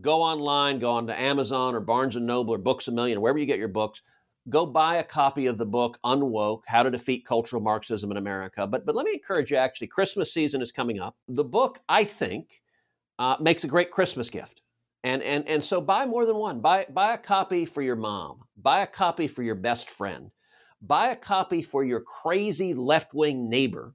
go 0.00 0.22
online, 0.22 0.78
go 0.78 0.92
on 0.92 1.06
to 1.06 1.20
Amazon 1.20 1.74
or 1.74 1.80
Barnes 1.80 2.16
and 2.16 2.26
Noble 2.26 2.54
or 2.54 2.58
Books 2.58 2.88
a 2.88 2.92
Million, 2.92 3.20
wherever 3.20 3.38
you 3.38 3.46
get 3.46 3.58
your 3.58 3.68
books. 3.68 4.02
Go 4.48 4.64
buy 4.64 4.96
a 4.96 5.04
copy 5.04 5.46
of 5.46 5.58
the 5.58 5.66
book 5.66 5.98
Unwoke: 6.04 6.62
How 6.66 6.82
to 6.82 6.90
Defeat 6.90 7.26
Cultural 7.26 7.62
Marxism 7.62 8.10
in 8.10 8.16
America. 8.16 8.66
But 8.66 8.86
but 8.86 8.94
let 8.94 9.04
me 9.04 9.12
encourage 9.12 9.50
you. 9.50 9.56
Actually, 9.56 9.88
Christmas 9.88 10.32
season 10.32 10.62
is 10.62 10.72
coming 10.72 10.98
up. 10.98 11.16
The 11.28 11.44
book, 11.44 11.80
I 11.88 12.04
think, 12.04 12.62
uh, 13.18 13.36
makes 13.40 13.64
a 13.64 13.68
great 13.68 13.90
Christmas 13.90 14.30
gift. 14.30 14.62
And 15.02 15.22
and 15.22 15.48
and 15.48 15.64
so 15.64 15.80
buy 15.80 16.06
more 16.06 16.26
than 16.26 16.36
one. 16.36 16.60
Buy 16.60 16.86
buy 16.90 17.14
a 17.14 17.18
copy 17.18 17.64
for 17.64 17.80
your 17.82 17.96
mom. 17.96 18.40
Buy 18.56 18.80
a 18.80 18.86
copy 18.86 19.28
for 19.28 19.42
your 19.42 19.54
best 19.54 19.88
friend. 19.88 20.30
Buy 20.82 21.08
a 21.08 21.16
copy 21.16 21.62
for 21.62 21.84
your 21.84 22.00
crazy 22.00 22.74
left 22.74 23.14
wing 23.14 23.48
neighbor 23.48 23.94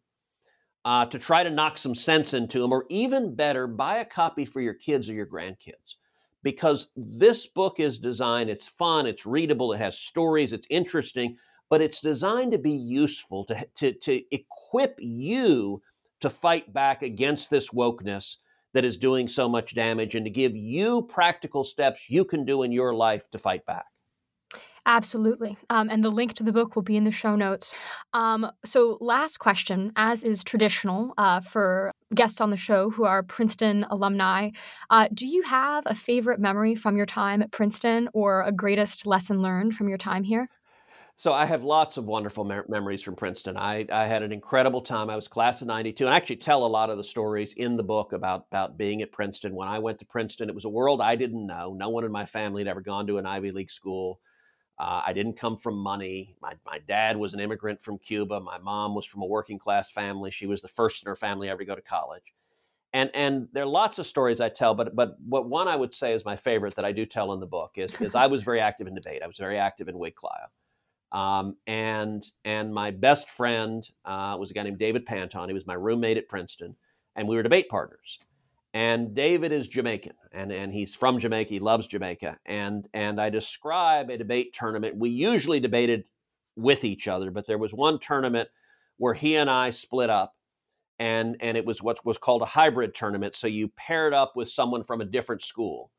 uh, 0.86 1.06
to 1.08 1.18
try 1.18 1.44
to 1.44 1.50
knock 1.50 1.80
some 1.80 1.96
sense 1.96 2.34
into 2.34 2.60
them, 2.60 2.72
or 2.72 2.86
even 2.90 3.34
better, 3.34 3.66
buy 3.66 3.98
a 3.98 4.06
copy 4.06 4.46
for 4.46 4.62
your 4.62 4.76
kids 4.76 5.10
or 5.10 5.14
your 5.14 5.26
grandkids. 5.26 5.96
Because 6.44 6.90
this 6.96 7.48
book 7.48 7.80
is 7.80 7.98
designed, 7.98 8.52
it's 8.52 8.68
fun, 8.68 9.08
it's 9.08 9.26
readable, 9.26 9.74
it 9.74 9.80
has 9.80 9.98
stories, 9.98 10.54
it's 10.54 10.68
interesting, 10.70 11.38
but 11.72 11.82
it's 11.82 12.02
designed 12.02 12.52
to 12.52 12.60
be 12.60 12.72
useful, 12.72 13.46
to, 13.46 13.68
to, 13.78 13.94
to 13.94 14.22
equip 14.32 14.96
you 15.00 15.82
to 16.22 16.30
fight 16.30 16.72
back 16.72 17.02
against 17.02 17.50
this 17.50 17.70
wokeness 17.70 18.38
that 18.76 18.84
is 18.84 18.98
doing 18.98 19.28
so 19.28 19.48
much 19.48 19.74
damage 19.74 20.16
and 20.16 20.26
to 20.26 20.30
give 20.30 20.54
you 20.54 21.02
practical 21.04 21.64
steps 21.64 22.02
you 22.10 22.26
can 22.26 22.44
do 22.44 22.62
in 22.64 22.74
your 22.74 22.94
life 22.94 23.24
to 23.32 23.40
fight 23.40 23.66
back. 23.66 23.86
Absolutely. 24.86 25.58
Um, 25.70 25.90
and 25.90 26.04
the 26.04 26.10
link 26.10 26.34
to 26.34 26.44
the 26.44 26.52
book 26.52 26.76
will 26.76 26.84
be 26.84 26.98
in 26.98 27.06
the 27.06 27.12
show 27.12 27.38
notes. 27.38 27.74
Um, 28.14 28.52
so, 28.64 28.98
last 29.00 29.40
question, 29.40 29.94
as 29.96 30.24
is 30.24 30.44
traditional 30.44 31.14
uh, 31.18 31.40
for 31.40 31.92
guests 32.14 32.40
on 32.40 32.52
the 32.52 32.58
show 32.58 32.92
who 32.92 33.06
are 33.06 33.24
Princeton 33.24 33.86
alumni, 33.90 34.52
uh, 34.92 35.08
do 35.14 35.26
you 35.26 35.42
have 35.44 35.84
a 35.88 35.96
favorite 35.96 36.40
memory 36.40 36.76
from 36.76 36.98
your 36.98 37.08
time 37.08 37.42
at 37.42 37.52
Princeton 37.52 38.10
or 38.14 38.44
a 38.44 38.52
greatest 38.52 39.08
lesson 39.08 39.42
learned 39.42 39.74
from 39.76 39.88
your 39.88 39.98
time 39.98 40.24
here? 40.24 40.50
So 41.18 41.32
I 41.32 41.46
have 41.46 41.64
lots 41.64 41.96
of 41.96 42.06
wonderful 42.06 42.44
me- 42.44 42.60
memories 42.68 43.02
from 43.02 43.16
Princeton. 43.16 43.56
I, 43.56 43.86
I 43.90 44.06
had 44.06 44.22
an 44.22 44.34
incredible 44.34 44.82
time. 44.82 45.10
I 45.10 45.16
was 45.16 45.30
class 45.30 45.62
of 45.62 45.68
92 45.68 46.06
and 46.06 46.14
I 46.14 46.18
actually 46.18 46.36
tell 46.38 46.66
a 46.66 46.68
lot 46.68 46.90
of 46.90 46.98
the 46.98 47.06
stories 47.06 47.54
in 47.54 47.78
the 47.78 47.84
book 47.84 48.12
about, 48.12 48.48
about 48.52 48.78
being 48.78 49.02
at 49.02 49.14
Princeton. 49.14 49.56
When 49.56 49.70
I 49.70 49.80
went 49.80 50.00
to 50.00 50.06
Princeton, 50.06 50.50
it 50.50 50.56
was 50.56 50.66
a 50.66 50.70
world 50.70 51.00
I 51.00 51.16
didn't 51.16 51.48
know. 51.48 51.74
No 51.74 51.88
one 51.88 52.04
in 52.04 52.12
my 52.12 52.26
family 52.26 52.64
had 52.64 52.68
ever 52.68 52.82
gone 52.82 53.08
to 53.08 53.18
an 53.18 53.26
Ivy 53.26 53.52
League 53.52 53.72
school. 53.72 54.20
Uh, 54.78 55.04
I 55.06 55.14
didn't 55.14 55.38
come 55.38 55.56
from 55.56 55.78
money. 55.78 56.36
My, 56.42 56.56
my 56.66 56.80
dad 56.80 57.16
was 57.16 57.34
an 57.34 57.40
immigrant 57.40 57.82
from 57.82 57.98
Cuba. 57.98 58.42
My 58.42 58.58
mom 58.58 58.94
was 58.94 59.06
from 59.06 59.22
a 59.22 59.26
working 59.26 59.58
class 59.58 59.90
family. 59.90 60.32
She 60.32 60.48
was 60.48 60.62
the 60.62 60.68
first 60.68 61.02
in 61.02 61.08
her 61.08 61.16
family 61.16 61.48
ever 61.48 61.60
to 61.60 61.66
go 61.66 61.76
to 61.76 61.82
college. 61.82 62.34
And, 62.92 63.10
and 63.14 63.48
there 63.54 63.64
are 63.64 63.68
lots 63.68 64.00
of 64.00 64.06
stories 64.06 64.42
I 64.42 64.50
tell, 64.50 64.74
but, 64.74 64.94
but 64.94 65.16
what 65.26 65.48
one 65.48 65.70
I 65.70 65.78
would 65.78 65.94
say 65.94 66.14
is 66.14 66.26
my 66.26 66.36
favorite 66.36 66.76
that 66.76 66.84
I 66.84 66.92
do 66.92 67.06
tell 67.06 67.32
in 67.32 67.40
the 67.40 67.46
book 67.46 67.72
is, 67.78 67.94
is 68.02 68.16
I 68.16 68.28
was 68.28 68.44
very 68.44 68.60
active 68.60 68.88
in 68.88 68.96
debate. 68.96 69.22
I 69.24 69.28
was 69.28 69.38
very 69.38 69.58
active 69.58 69.88
in 69.88 69.98
Whig 69.98 70.16
Clio. 70.16 70.50
Um, 71.12 71.56
and, 71.68 72.26
and 72.44 72.74
my 72.74 72.92
best 72.92 73.30
friend 73.30 73.88
uh, 74.04 74.36
was 74.40 74.52
a 74.52 74.54
guy 74.54 74.64
named 74.64 74.80
David 74.80 75.06
Panton. 75.06 75.48
He 75.48 75.54
was 75.54 75.68
my 75.68 75.74
roommate 75.76 76.18
at 76.18 76.28
Princeton, 76.28 76.76
and 77.16 77.28
we 77.28 77.36
were 77.36 77.44
debate 77.44 77.70
partners. 77.70 78.20
And 78.74 79.16
David 79.16 79.54
is 79.54 79.70
Jamaican, 79.70 80.16
and, 80.34 80.52
and 80.52 80.74
he's 80.74 80.94
from 80.94 81.20
Jamaica. 81.20 81.50
He 81.50 81.60
loves 81.60 81.88
Jamaica. 81.88 82.38
And, 82.46 82.88
and 82.94 83.22
I 83.22 83.30
describe 83.30 84.10
a 84.10 84.18
debate 84.18 84.54
tournament. 84.54 84.98
We 84.98 85.10
usually 85.10 85.62
debated 85.62 86.04
with 86.58 86.84
each 86.84 87.08
other, 87.08 87.32
but 87.32 87.48
there 87.48 87.58
was 87.58 87.74
one 87.74 88.00
tournament 88.00 88.50
where 88.98 89.14
he 89.14 89.38
and 89.38 89.50
I 89.50 89.70
split 89.70 90.10
up, 90.10 90.34
and, 91.00 91.38
and 91.40 91.56
it 91.56 91.66
was 91.66 91.82
what 91.82 92.06
was 92.06 92.18
called 92.18 92.42
a 92.42 92.46
hybrid 92.46 92.94
tournament. 92.94 93.36
So 93.36 93.48
you 93.48 93.70
paired 93.78 94.14
up 94.14 94.34
with 94.36 94.50
someone 94.50 94.84
from 94.84 95.00
a 95.00 95.06
different 95.06 95.44
school. 95.44 95.92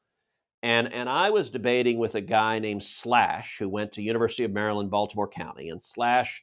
And, 0.62 0.92
and 0.92 1.08
I 1.08 1.30
was 1.30 1.50
debating 1.50 1.98
with 1.98 2.14
a 2.14 2.20
guy 2.20 2.58
named 2.58 2.82
Slash, 2.82 3.58
who 3.58 3.68
went 3.68 3.92
to 3.92 4.02
University 4.02 4.44
of 4.44 4.52
Maryland, 4.52 4.90
Baltimore 4.90 5.28
County. 5.28 5.68
And 5.68 5.82
Slash 5.82 6.42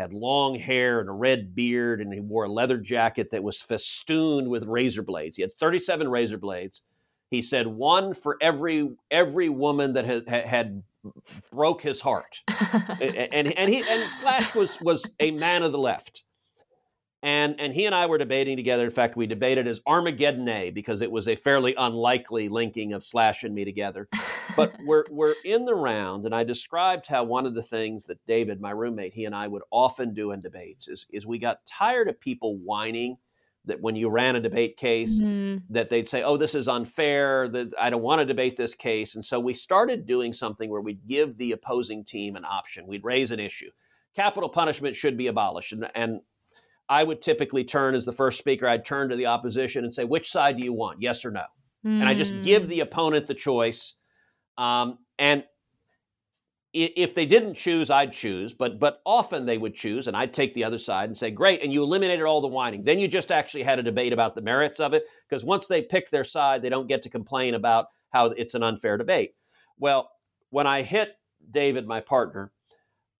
had 0.00 0.12
long 0.12 0.58
hair 0.58 1.00
and 1.00 1.08
a 1.08 1.12
red 1.12 1.54
beard, 1.54 2.00
and 2.00 2.12
he 2.12 2.20
wore 2.20 2.44
a 2.44 2.52
leather 2.52 2.78
jacket 2.78 3.30
that 3.30 3.42
was 3.42 3.60
festooned 3.60 4.48
with 4.48 4.64
razor 4.64 5.02
blades. 5.02 5.36
He 5.36 5.42
had 5.42 5.52
37 5.52 6.08
razor 6.08 6.38
blades. 6.38 6.82
He 7.30 7.42
said 7.42 7.66
one 7.66 8.14
for 8.14 8.36
every 8.40 8.90
every 9.10 9.48
woman 9.48 9.92
that 9.92 10.04
had, 10.04 10.26
had 10.28 10.82
broke 11.52 11.80
his 11.80 12.00
heart, 12.00 12.40
and, 13.00 13.14
and 13.32 13.52
and 13.56 13.72
he 13.72 13.84
and 13.88 14.10
Slash 14.10 14.54
was 14.54 14.80
was 14.80 15.14
a 15.20 15.30
man 15.30 15.62
of 15.62 15.70
the 15.70 15.78
left. 15.78 16.24
And, 17.22 17.60
and 17.60 17.74
he 17.74 17.84
and 17.84 17.94
I 17.94 18.06
were 18.06 18.16
debating 18.16 18.56
together. 18.56 18.84
In 18.84 18.90
fact, 18.90 19.16
we 19.16 19.26
debated 19.26 19.68
as 19.68 19.82
Armageddon 19.86 20.48
A 20.48 20.70
because 20.70 21.02
it 21.02 21.10
was 21.10 21.28
a 21.28 21.36
fairly 21.36 21.74
unlikely 21.76 22.48
linking 22.48 22.94
of 22.94 23.04
Slash 23.04 23.44
and 23.44 23.54
me 23.54 23.64
together. 23.64 24.08
But 24.56 24.74
we're, 24.86 25.04
we're 25.10 25.34
in 25.44 25.66
the 25.66 25.74
round, 25.74 26.24
and 26.24 26.34
I 26.34 26.44
described 26.44 27.06
how 27.06 27.24
one 27.24 27.44
of 27.44 27.54
the 27.54 27.62
things 27.62 28.06
that 28.06 28.24
David, 28.26 28.60
my 28.60 28.70
roommate, 28.70 29.12
he 29.12 29.26
and 29.26 29.34
I 29.34 29.48
would 29.48 29.62
often 29.70 30.14
do 30.14 30.32
in 30.32 30.40
debates 30.40 30.88
is, 30.88 31.06
is 31.10 31.26
we 31.26 31.38
got 31.38 31.64
tired 31.66 32.08
of 32.08 32.18
people 32.18 32.56
whining 32.56 33.18
that 33.66 33.80
when 33.80 33.94
you 33.94 34.08
ran 34.08 34.36
a 34.36 34.40
debate 34.40 34.76
case 34.76 35.20
mm-hmm. 35.20 35.58
that 35.68 35.90
they'd 35.90 36.08
say 36.08 36.22
oh 36.22 36.36
this 36.36 36.54
is 36.54 36.66
unfair 36.66 37.46
that 37.48 37.68
i 37.78 37.90
don't 37.90 38.02
want 38.02 38.18
to 38.18 38.24
debate 38.24 38.56
this 38.56 38.74
case 38.74 39.16
and 39.16 39.24
so 39.24 39.38
we 39.38 39.52
started 39.52 40.06
doing 40.06 40.32
something 40.32 40.70
where 40.70 40.80
we'd 40.80 41.06
give 41.06 41.36
the 41.36 41.52
opposing 41.52 42.02
team 42.02 42.36
an 42.36 42.44
option 42.44 42.86
we'd 42.86 43.04
raise 43.04 43.30
an 43.30 43.38
issue 43.38 43.70
capital 44.16 44.48
punishment 44.48 44.96
should 44.96 45.16
be 45.16 45.26
abolished 45.26 45.72
and, 45.72 45.90
and 45.94 46.20
I 46.90 47.04
would 47.04 47.22
typically 47.22 47.62
turn 47.62 47.94
as 47.94 48.04
the 48.04 48.12
first 48.12 48.38
speaker, 48.38 48.66
I'd 48.66 48.84
turn 48.84 49.08
to 49.10 49.16
the 49.16 49.26
opposition 49.26 49.84
and 49.84 49.94
say, 49.94 50.04
which 50.04 50.30
side 50.30 50.58
do 50.58 50.64
you 50.64 50.72
want? 50.72 51.00
Yes 51.00 51.24
or 51.24 51.30
no? 51.30 51.44
Mm. 51.86 52.00
And 52.00 52.04
I 52.08 52.14
just 52.14 52.34
give 52.42 52.68
the 52.68 52.76
hmm. 52.76 52.82
opponent 52.82 53.26
the 53.28 53.34
choice. 53.34 53.94
Um, 54.58 54.98
and 55.18 55.44
if 56.72 57.14
they 57.14 57.26
didn't 57.26 57.54
choose, 57.54 57.90
I'd 57.90 58.12
choose, 58.12 58.52
but 58.52 58.78
but 58.78 59.00
often 59.04 59.44
they 59.44 59.58
would 59.58 59.74
choose, 59.74 60.06
and 60.06 60.16
I'd 60.16 60.32
take 60.32 60.54
the 60.54 60.62
other 60.62 60.78
side 60.78 61.08
and 61.08 61.18
say, 61.18 61.30
"Great!" 61.30 61.64
And 61.64 61.72
you 61.72 61.82
eliminated 61.82 62.24
all 62.24 62.40
the 62.40 62.46
whining. 62.46 62.84
Then 62.84 63.00
you 63.00 63.08
just 63.08 63.32
actually 63.32 63.64
had 63.64 63.80
a 63.80 63.82
debate 63.82 64.12
about 64.12 64.36
the 64.36 64.40
merits 64.40 64.78
of 64.78 64.94
it, 64.94 65.04
because 65.28 65.44
once 65.44 65.66
they 65.66 65.82
pick 65.82 66.10
their 66.10 66.22
side, 66.22 66.62
they 66.62 66.68
don't 66.68 66.86
get 66.86 67.02
to 67.02 67.10
complain 67.10 67.54
about 67.54 67.86
how 68.10 68.26
it's 68.26 68.54
an 68.54 68.62
unfair 68.62 68.96
debate. 68.96 69.34
Well, 69.78 70.10
when 70.50 70.68
I 70.68 70.82
hit 70.82 71.14
David, 71.50 71.88
my 71.88 72.00
partner, 72.00 72.52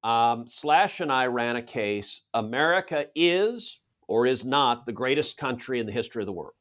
um, 0.03 0.47
Slash 0.49 1.01
and 1.01 1.13
I 1.13 1.27
ran 1.27 1.57
a 1.57 1.63
case. 1.63 2.23
America 2.35 3.07
is 3.15 3.79
or 4.09 4.27
is 4.27 4.45
not 4.45 4.87
the 4.87 4.93
greatest 4.93 5.37
country 5.37 5.79
in 5.79 5.87
the 5.87 5.93
history 5.93 6.23
of 6.23 6.27
the 6.27 6.33
world. 6.33 6.55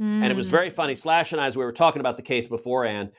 Mm. 0.00 0.22
And 0.22 0.26
it 0.26 0.36
was 0.36 0.48
very 0.48 0.68
hmm. 0.68 0.74
funny. 0.74 0.96
Slash 0.96 1.32
and 1.32 1.40
I, 1.40 1.46
as 1.46 1.56
we 1.56 1.64
were 1.64 1.72
talking 1.72 2.00
about 2.00 2.16
the 2.16 2.22
case 2.22 2.46
beforehand, 2.46 3.10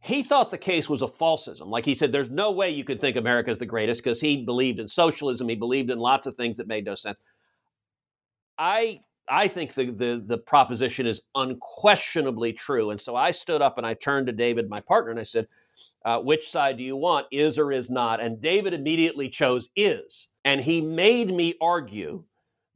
he 0.00 0.22
thought 0.22 0.50
the 0.50 0.58
case 0.58 0.88
was 0.88 1.02
a 1.02 1.06
falsism. 1.06 1.68
Like 1.68 1.84
he 1.84 1.94
said, 1.94 2.12
there's 2.12 2.30
no 2.30 2.52
way 2.52 2.70
you 2.70 2.84
could 2.84 3.00
think 3.00 3.16
America 3.16 3.50
is 3.50 3.58
the 3.58 3.66
greatest 3.66 4.04
because 4.04 4.20
he 4.20 4.44
believed 4.44 4.78
in 4.78 4.86
socialism. 4.86 5.48
He 5.48 5.54
believed 5.54 5.90
in 5.90 5.98
lots 5.98 6.26
of 6.26 6.36
things 6.36 6.58
that 6.58 6.68
made 6.68 6.84
no 6.84 6.94
sense. 6.94 7.18
I 8.58 9.00
I 9.28 9.48
think 9.48 9.72
the, 9.74 9.86
the 9.86 10.22
the 10.26 10.38
proposition 10.38 11.06
is 11.06 11.22
unquestionably 11.34 12.52
true. 12.52 12.90
And 12.90 13.00
so 13.00 13.16
I 13.16 13.30
stood 13.30 13.62
up 13.62 13.78
and 13.78 13.86
I 13.86 13.94
turned 13.94 14.26
to 14.26 14.32
David, 14.32 14.68
my 14.68 14.80
partner, 14.80 15.10
and 15.10 15.18
I 15.18 15.24
said, 15.24 15.48
uh, 16.04 16.20
which 16.20 16.50
side 16.50 16.76
do 16.76 16.84
you 16.84 16.96
want, 16.96 17.26
is 17.30 17.58
or 17.58 17.72
is 17.72 17.90
not? 17.90 18.20
And 18.20 18.40
David 18.40 18.74
immediately 18.74 19.28
chose 19.28 19.70
is. 19.76 20.28
And 20.44 20.60
he 20.60 20.80
made 20.80 21.34
me 21.34 21.54
argue 21.60 22.24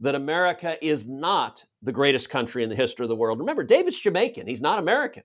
that 0.01 0.15
America 0.15 0.77
is 0.85 1.09
not 1.09 1.65
the 1.83 1.93
greatest 1.93 2.31
country 2.31 2.63
in 2.63 2.69
the 2.69 2.77
history 2.77 3.05
of 3.05 3.09
the 3.09 3.17
world. 3.17 3.39
Remember, 3.39 3.65
David's 3.65 3.99
Jamaican, 3.99 4.47
he's 4.47 4.61
not 4.61 4.79
American. 4.79 5.25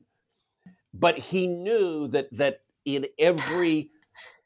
But 0.94 1.18
he 1.18 1.48
knew 1.48 2.08
that, 2.10 2.28
that 2.34 2.62
in 2.86 3.08
every 3.18 3.92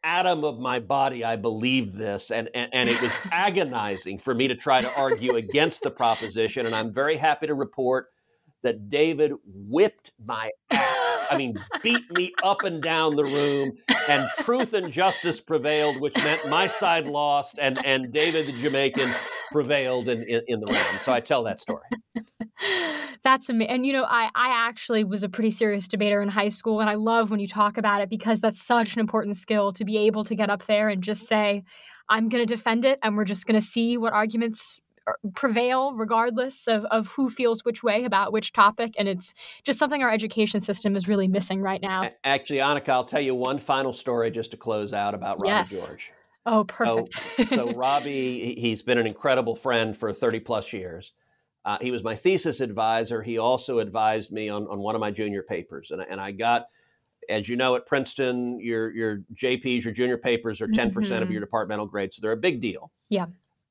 atom 0.03 0.43
of 0.43 0.59
my 0.59 0.79
body, 0.79 1.23
I 1.23 1.35
believed 1.35 1.97
this. 1.97 2.31
And, 2.31 2.49
and, 2.53 2.69
and 2.73 2.89
it 2.89 3.01
was 3.01 3.11
agonizing 3.31 4.19
for 4.19 4.33
me 4.33 4.47
to 4.47 4.55
try 4.55 4.81
to 4.81 4.93
argue 4.95 5.35
against 5.35 5.83
the 5.83 5.91
proposition. 5.91 6.65
And 6.65 6.75
I'm 6.75 6.93
very 6.93 7.17
happy 7.17 7.47
to 7.47 7.53
report 7.53 8.07
that 8.63 8.89
David 8.89 9.33
whipped 9.45 10.11
my 10.25 10.51
ass 10.71 11.07
I 11.29 11.37
mean, 11.37 11.57
beat 11.83 12.09
me 12.11 12.33
up 12.43 12.63
and 12.63 12.81
down 12.81 13.15
the 13.15 13.23
room, 13.23 13.77
and 14.07 14.29
truth 14.39 14.73
and 14.73 14.91
justice 14.91 15.39
prevailed, 15.39 15.99
which 15.99 16.15
meant 16.23 16.47
my 16.49 16.67
side 16.67 17.07
lost, 17.07 17.59
and 17.59 17.83
and 17.85 18.11
David 18.11 18.47
the 18.47 18.53
Jamaican 18.53 19.09
prevailed 19.51 20.09
in, 20.09 20.23
in, 20.23 20.41
in 20.47 20.59
the 20.59 20.67
round. 20.67 20.99
So 21.03 21.13
I 21.13 21.19
tell 21.19 21.43
that 21.43 21.59
story. 21.59 21.85
That's 23.23 23.49
amazing. 23.49 23.69
And 23.69 23.85
you 23.85 23.93
know, 23.93 24.03
I 24.03 24.29
I 24.35 24.67
actually 24.67 25.03
was 25.03 25.23
a 25.23 25.29
pretty 25.29 25.51
serious 25.51 25.87
debater 25.87 26.21
in 26.21 26.29
high 26.29 26.49
school, 26.49 26.79
and 26.79 26.89
I 26.89 26.95
love 26.95 27.29
when 27.29 27.39
you 27.39 27.47
talk 27.47 27.77
about 27.77 28.01
it 28.01 28.09
because 28.09 28.39
that's 28.39 28.65
such 28.65 28.93
an 28.93 28.99
important 28.99 29.35
skill 29.35 29.73
to 29.73 29.85
be 29.85 29.97
able 29.97 30.23
to 30.25 30.35
get 30.35 30.49
up 30.49 30.65
there 30.65 30.89
and 30.89 31.03
just 31.03 31.27
say, 31.27 31.63
"I'm 32.09 32.29
going 32.29 32.45
to 32.45 32.55
defend 32.55 32.85
it," 32.85 32.99
and 33.03 33.17
we're 33.17 33.25
just 33.25 33.45
going 33.45 33.59
to 33.59 33.65
see 33.65 33.97
what 33.97 34.13
arguments 34.13 34.79
prevail 35.33 35.93
regardless 35.93 36.67
of, 36.67 36.85
of 36.85 37.07
who 37.07 37.29
feels 37.29 37.63
which 37.63 37.83
way 37.83 38.03
about 38.03 38.31
which 38.31 38.53
topic. 38.53 38.93
And 38.97 39.07
it's 39.07 39.33
just 39.63 39.79
something 39.79 40.01
our 40.03 40.11
education 40.11 40.61
system 40.61 40.95
is 40.95 41.07
really 41.07 41.27
missing 41.27 41.61
right 41.61 41.81
now. 41.81 42.03
Actually, 42.23 42.59
Annika, 42.59 42.89
I'll 42.89 43.05
tell 43.05 43.21
you 43.21 43.35
one 43.35 43.59
final 43.59 43.93
story 43.93 44.31
just 44.31 44.51
to 44.51 44.57
close 44.57 44.93
out 44.93 45.13
about 45.13 45.37
Robbie 45.39 45.49
yes. 45.49 45.69
George. 45.71 46.11
Oh, 46.45 46.63
perfect. 46.63 47.21
So, 47.37 47.45
so 47.55 47.71
Robbie, 47.73 48.55
he's 48.55 48.81
been 48.81 48.97
an 48.97 49.07
incredible 49.07 49.55
friend 49.55 49.95
for 49.97 50.13
30 50.13 50.39
plus 50.41 50.71
years. 50.71 51.13
Uh, 51.65 51.77
he 51.81 51.91
was 51.91 52.03
my 52.03 52.15
thesis 52.15 52.61
advisor. 52.61 53.21
He 53.21 53.37
also 53.37 53.79
advised 53.79 54.31
me 54.31 54.47
on, 54.47 54.67
on 54.67 54.79
one 54.79 54.95
of 54.95 55.01
my 55.01 55.11
junior 55.11 55.43
papers. 55.43 55.91
And, 55.91 56.01
and 56.01 56.21
I 56.21 56.31
got, 56.31 56.67
as 57.27 57.49
you 57.49 57.57
know, 57.57 57.75
at 57.75 57.85
Princeton, 57.85 58.57
your, 58.61 58.89
your 58.91 59.23
JPs, 59.33 59.83
your 59.83 59.93
junior 59.93 60.17
papers 60.17 60.61
are 60.61 60.67
10% 60.67 60.93
mm-hmm. 60.93 61.21
of 61.21 61.29
your 61.29 61.41
departmental 61.41 61.85
grade. 61.85 62.13
So 62.13 62.21
they're 62.21 62.31
a 62.31 62.37
big 62.37 62.61
deal. 62.61 62.91
Yeah 63.09 63.25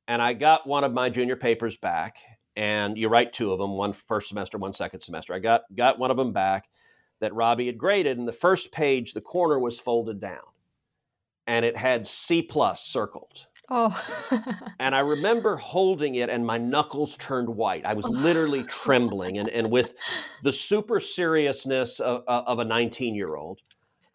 and 0.09 0.23
I 0.23 0.33
got 0.33 0.67
one 0.67 0.85
of 0.85 0.93
my 0.93 1.09
junior 1.09 1.37
papers 1.37 1.77
back, 1.77 2.19
and 2.57 2.97
you 2.97 3.09
write 3.09 3.33
two 3.33 3.53
of 3.53 3.59
them, 3.59 3.73
one 3.73 3.93
first 3.93 4.29
semester, 4.29 4.59
one 4.59 4.73
second 4.73 5.01
semester. 5.01 5.35
I 5.35 5.39
got 5.39 5.63
got 5.75 5.99
one 5.99 6.11
of 6.11 6.17
them 6.17 6.33
back 6.33 6.69
that 7.21 7.35
Robbie 7.35 7.67
had 7.67 7.79
graded, 7.79 8.19
and 8.19 8.29
the 8.29 8.33
first 8.33 8.73
page, 8.73 9.13
the 9.13 9.21
corner 9.21 9.59
was 9.59 9.79
folded 9.79 10.21
down, 10.21 10.45
and 11.47 11.65
it 11.65 11.77
had 11.77 12.07
C 12.07 12.43
plus 12.43 12.85
circled. 12.85 13.47
Oh. 13.69 14.01
and 14.79 14.95
I 14.95 15.01
remember 15.01 15.57
holding 15.57 16.17
it, 16.17 16.31
and 16.31 16.47
my 16.47 16.59
knuckles 16.59 17.17
turned 17.17 17.49
white. 17.49 17.85
I 17.85 17.95
was 17.95 18.07
literally 18.07 18.63
trembling, 18.65 19.39
and, 19.39 19.49
and 19.49 19.71
with 19.71 19.95
the 20.43 20.53
super 20.53 21.01
seriousness 21.01 21.99
of, 22.01 22.23
of 22.29 22.59
a 22.61 22.65
19 22.65 23.15
year 23.15 23.35
old, 23.35 23.61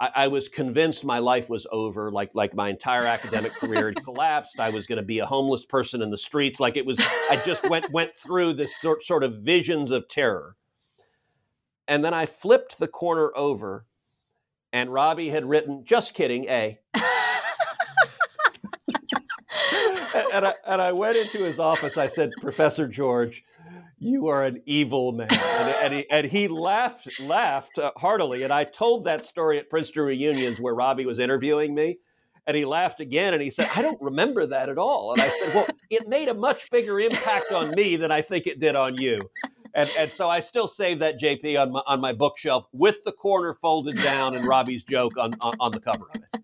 I, 0.01 0.09
I, 0.15 0.27
was 0.27 0.47
convinced 0.47 1.05
my 1.05 1.19
life 1.19 1.47
was 1.47 1.67
over. 1.71 2.11
Like 2.11 2.31
like 2.33 2.55
my 2.55 2.69
entire 2.69 3.05
academic 3.05 3.53
career 3.53 3.89
had 3.89 4.03
collapsed. 4.03 4.59
I 4.59 4.69
was 4.71 4.87
going 4.87 4.97
to 4.97 5.05
be 5.05 5.19
a 5.19 5.25
homeless 5.25 5.63
person 5.63 6.01
in 6.01 6.09
the 6.09 6.17
streets. 6.17 6.59
Like 6.59 6.75
it 6.75 6.85
was. 6.85 6.99
I 7.29 7.39
just 7.45 7.69
went 7.69 7.89
went 7.93 8.15
through 8.15 8.53
this 8.53 8.75
sort 8.81 9.03
sort 9.03 9.23
of 9.23 9.35
visions 9.43 9.91
of 9.91 10.07
terror. 10.09 10.57
And 11.87 12.03
then 12.03 12.15
I 12.15 12.25
flipped 12.25 12.79
the 12.79 12.87
corner 12.87 13.31
over, 13.35 13.85
and 14.73 14.91
Robbie 14.91 15.29
had 15.29 15.45
written, 15.45 15.85
"Just 15.85 16.15
kidding, 16.15 16.45
A." 16.45 16.79
and, 20.31 20.45
I, 20.47 20.53
and 20.65 20.81
I 20.81 20.91
went 20.91 21.17
into 21.17 21.43
his 21.43 21.59
office. 21.59 21.97
I 21.97 22.07
said, 22.07 22.31
Professor 22.41 22.87
George, 22.87 23.43
you 24.01 24.27
are 24.27 24.43
an 24.43 24.61
evil 24.65 25.11
man. 25.11 25.27
And, 25.31 25.69
and, 25.69 25.93
he, 25.93 26.09
and 26.09 26.27
he 26.27 26.47
laughed 26.47 27.19
laughed 27.19 27.77
uh, 27.77 27.91
heartily. 27.97 28.43
And 28.43 28.51
i 28.51 28.63
told 28.63 29.05
that 29.05 29.25
story 29.25 29.59
at 29.59 29.69
princeton 29.69 30.03
reunions 30.03 30.59
where 30.59 30.73
robbie 30.73 31.05
was 31.05 31.19
interviewing 31.19 31.75
me. 31.75 31.99
And 32.47 32.57
he 32.57 32.65
laughed 32.65 32.99
again 32.99 33.35
and 33.35 33.43
he 33.43 33.51
said 33.51 33.69
i 33.75 33.81
don't 33.83 34.01
remember 34.01 34.47
that 34.47 34.69
at 34.69 34.79
all. 34.79 35.13
And 35.13 35.21
i 35.21 35.27
said 35.29 35.53
well 35.53 35.67
it 35.91 36.07
made 36.07 36.29
a 36.29 36.33
much 36.33 36.69
bigger 36.71 36.99
impact 36.99 37.51
on 37.51 37.71
me 37.71 37.95
than 37.95 38.11
i 38.11 38.23
think 38.23 38.47
it 38.47 38.59
did 38.59 38.75
on 38.75 38.95
you 38.95 39.21
and 39.73 39.89
and 39.97 40.11
so 40.11 40.29
I 40.29 40.39
still 40.39 40.67
save 40.67 40.99
that 40.99 41.19
JP 41.19 41.61
on 41.61 41.71
my 41.71 41.81
on 41.87 41.99
my 42.01 42.13
bookshelf 42.13 42.65
with 42.71 43.03
the 43.03 43.11
corner 43.11 43.53
folded 43.53 43.97
down 43.97 44.35
and 44.35 44.45
Robbie's 44.45 44.83
joke 44.83 45.17
on, 45.17 45.35
on, 45.41 45.55
on 45.59 45.71
the 45.71 45.79
cover 45.79 46.05
of 46.13 46.21
it. 46.21 46.41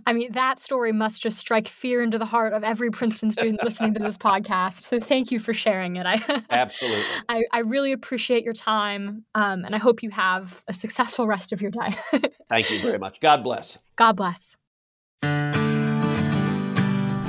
I 0.06 0.12
mean, 0.12 0.32
that 0.32 0.60
story 0.60 0.92
must 0.92 1.20
just 1.22 1.38
strike 1.38 1.68
fear 1.68 2.02
into 2.02 2.18
the 2.18 2.26
heart 2.26 2.52
of 2.52 2.62
every 2.64 2.90
Princeton 2.90 3.30
student 3.30 3.62
listening 3.62 3.94
to 3.94 4.00
this 4.00 4.16
podcast. 4.16 4.82
So 4.82 5.00
thank 5.00 5.30
you 5.30 5.38
for 5.40 5.54
sharing 5.54 5.96
it. 5.96 6.06
I 6.06 6.42
absolutely. 6.50 7.04
I, 7.28 7.44
I 7.52 7.60
really 7.60 7.92
appreciate 7.92 8.44
your 8.44 8.54
time, 8.54 9.24
um, 9.34 9.64
and 9.64 9.74
I 9.74 9.78
hope 9.78 10.02
you 10.02 10.10
have 10.10 10.62
a 10.68 10.72
successful 10.72 11.26
rest 11.26 11.52
of 11.52 11.60
your 11.60 11.70
day. 11.70 11.96
thank 12.48 12.70
you 12.70 12.80
very 12.80 12.98
much. 12.98 13.20
God 13.20 13.42
bless. 13.42 13.78
God 13.96 14.16
bless. 14.16 14.56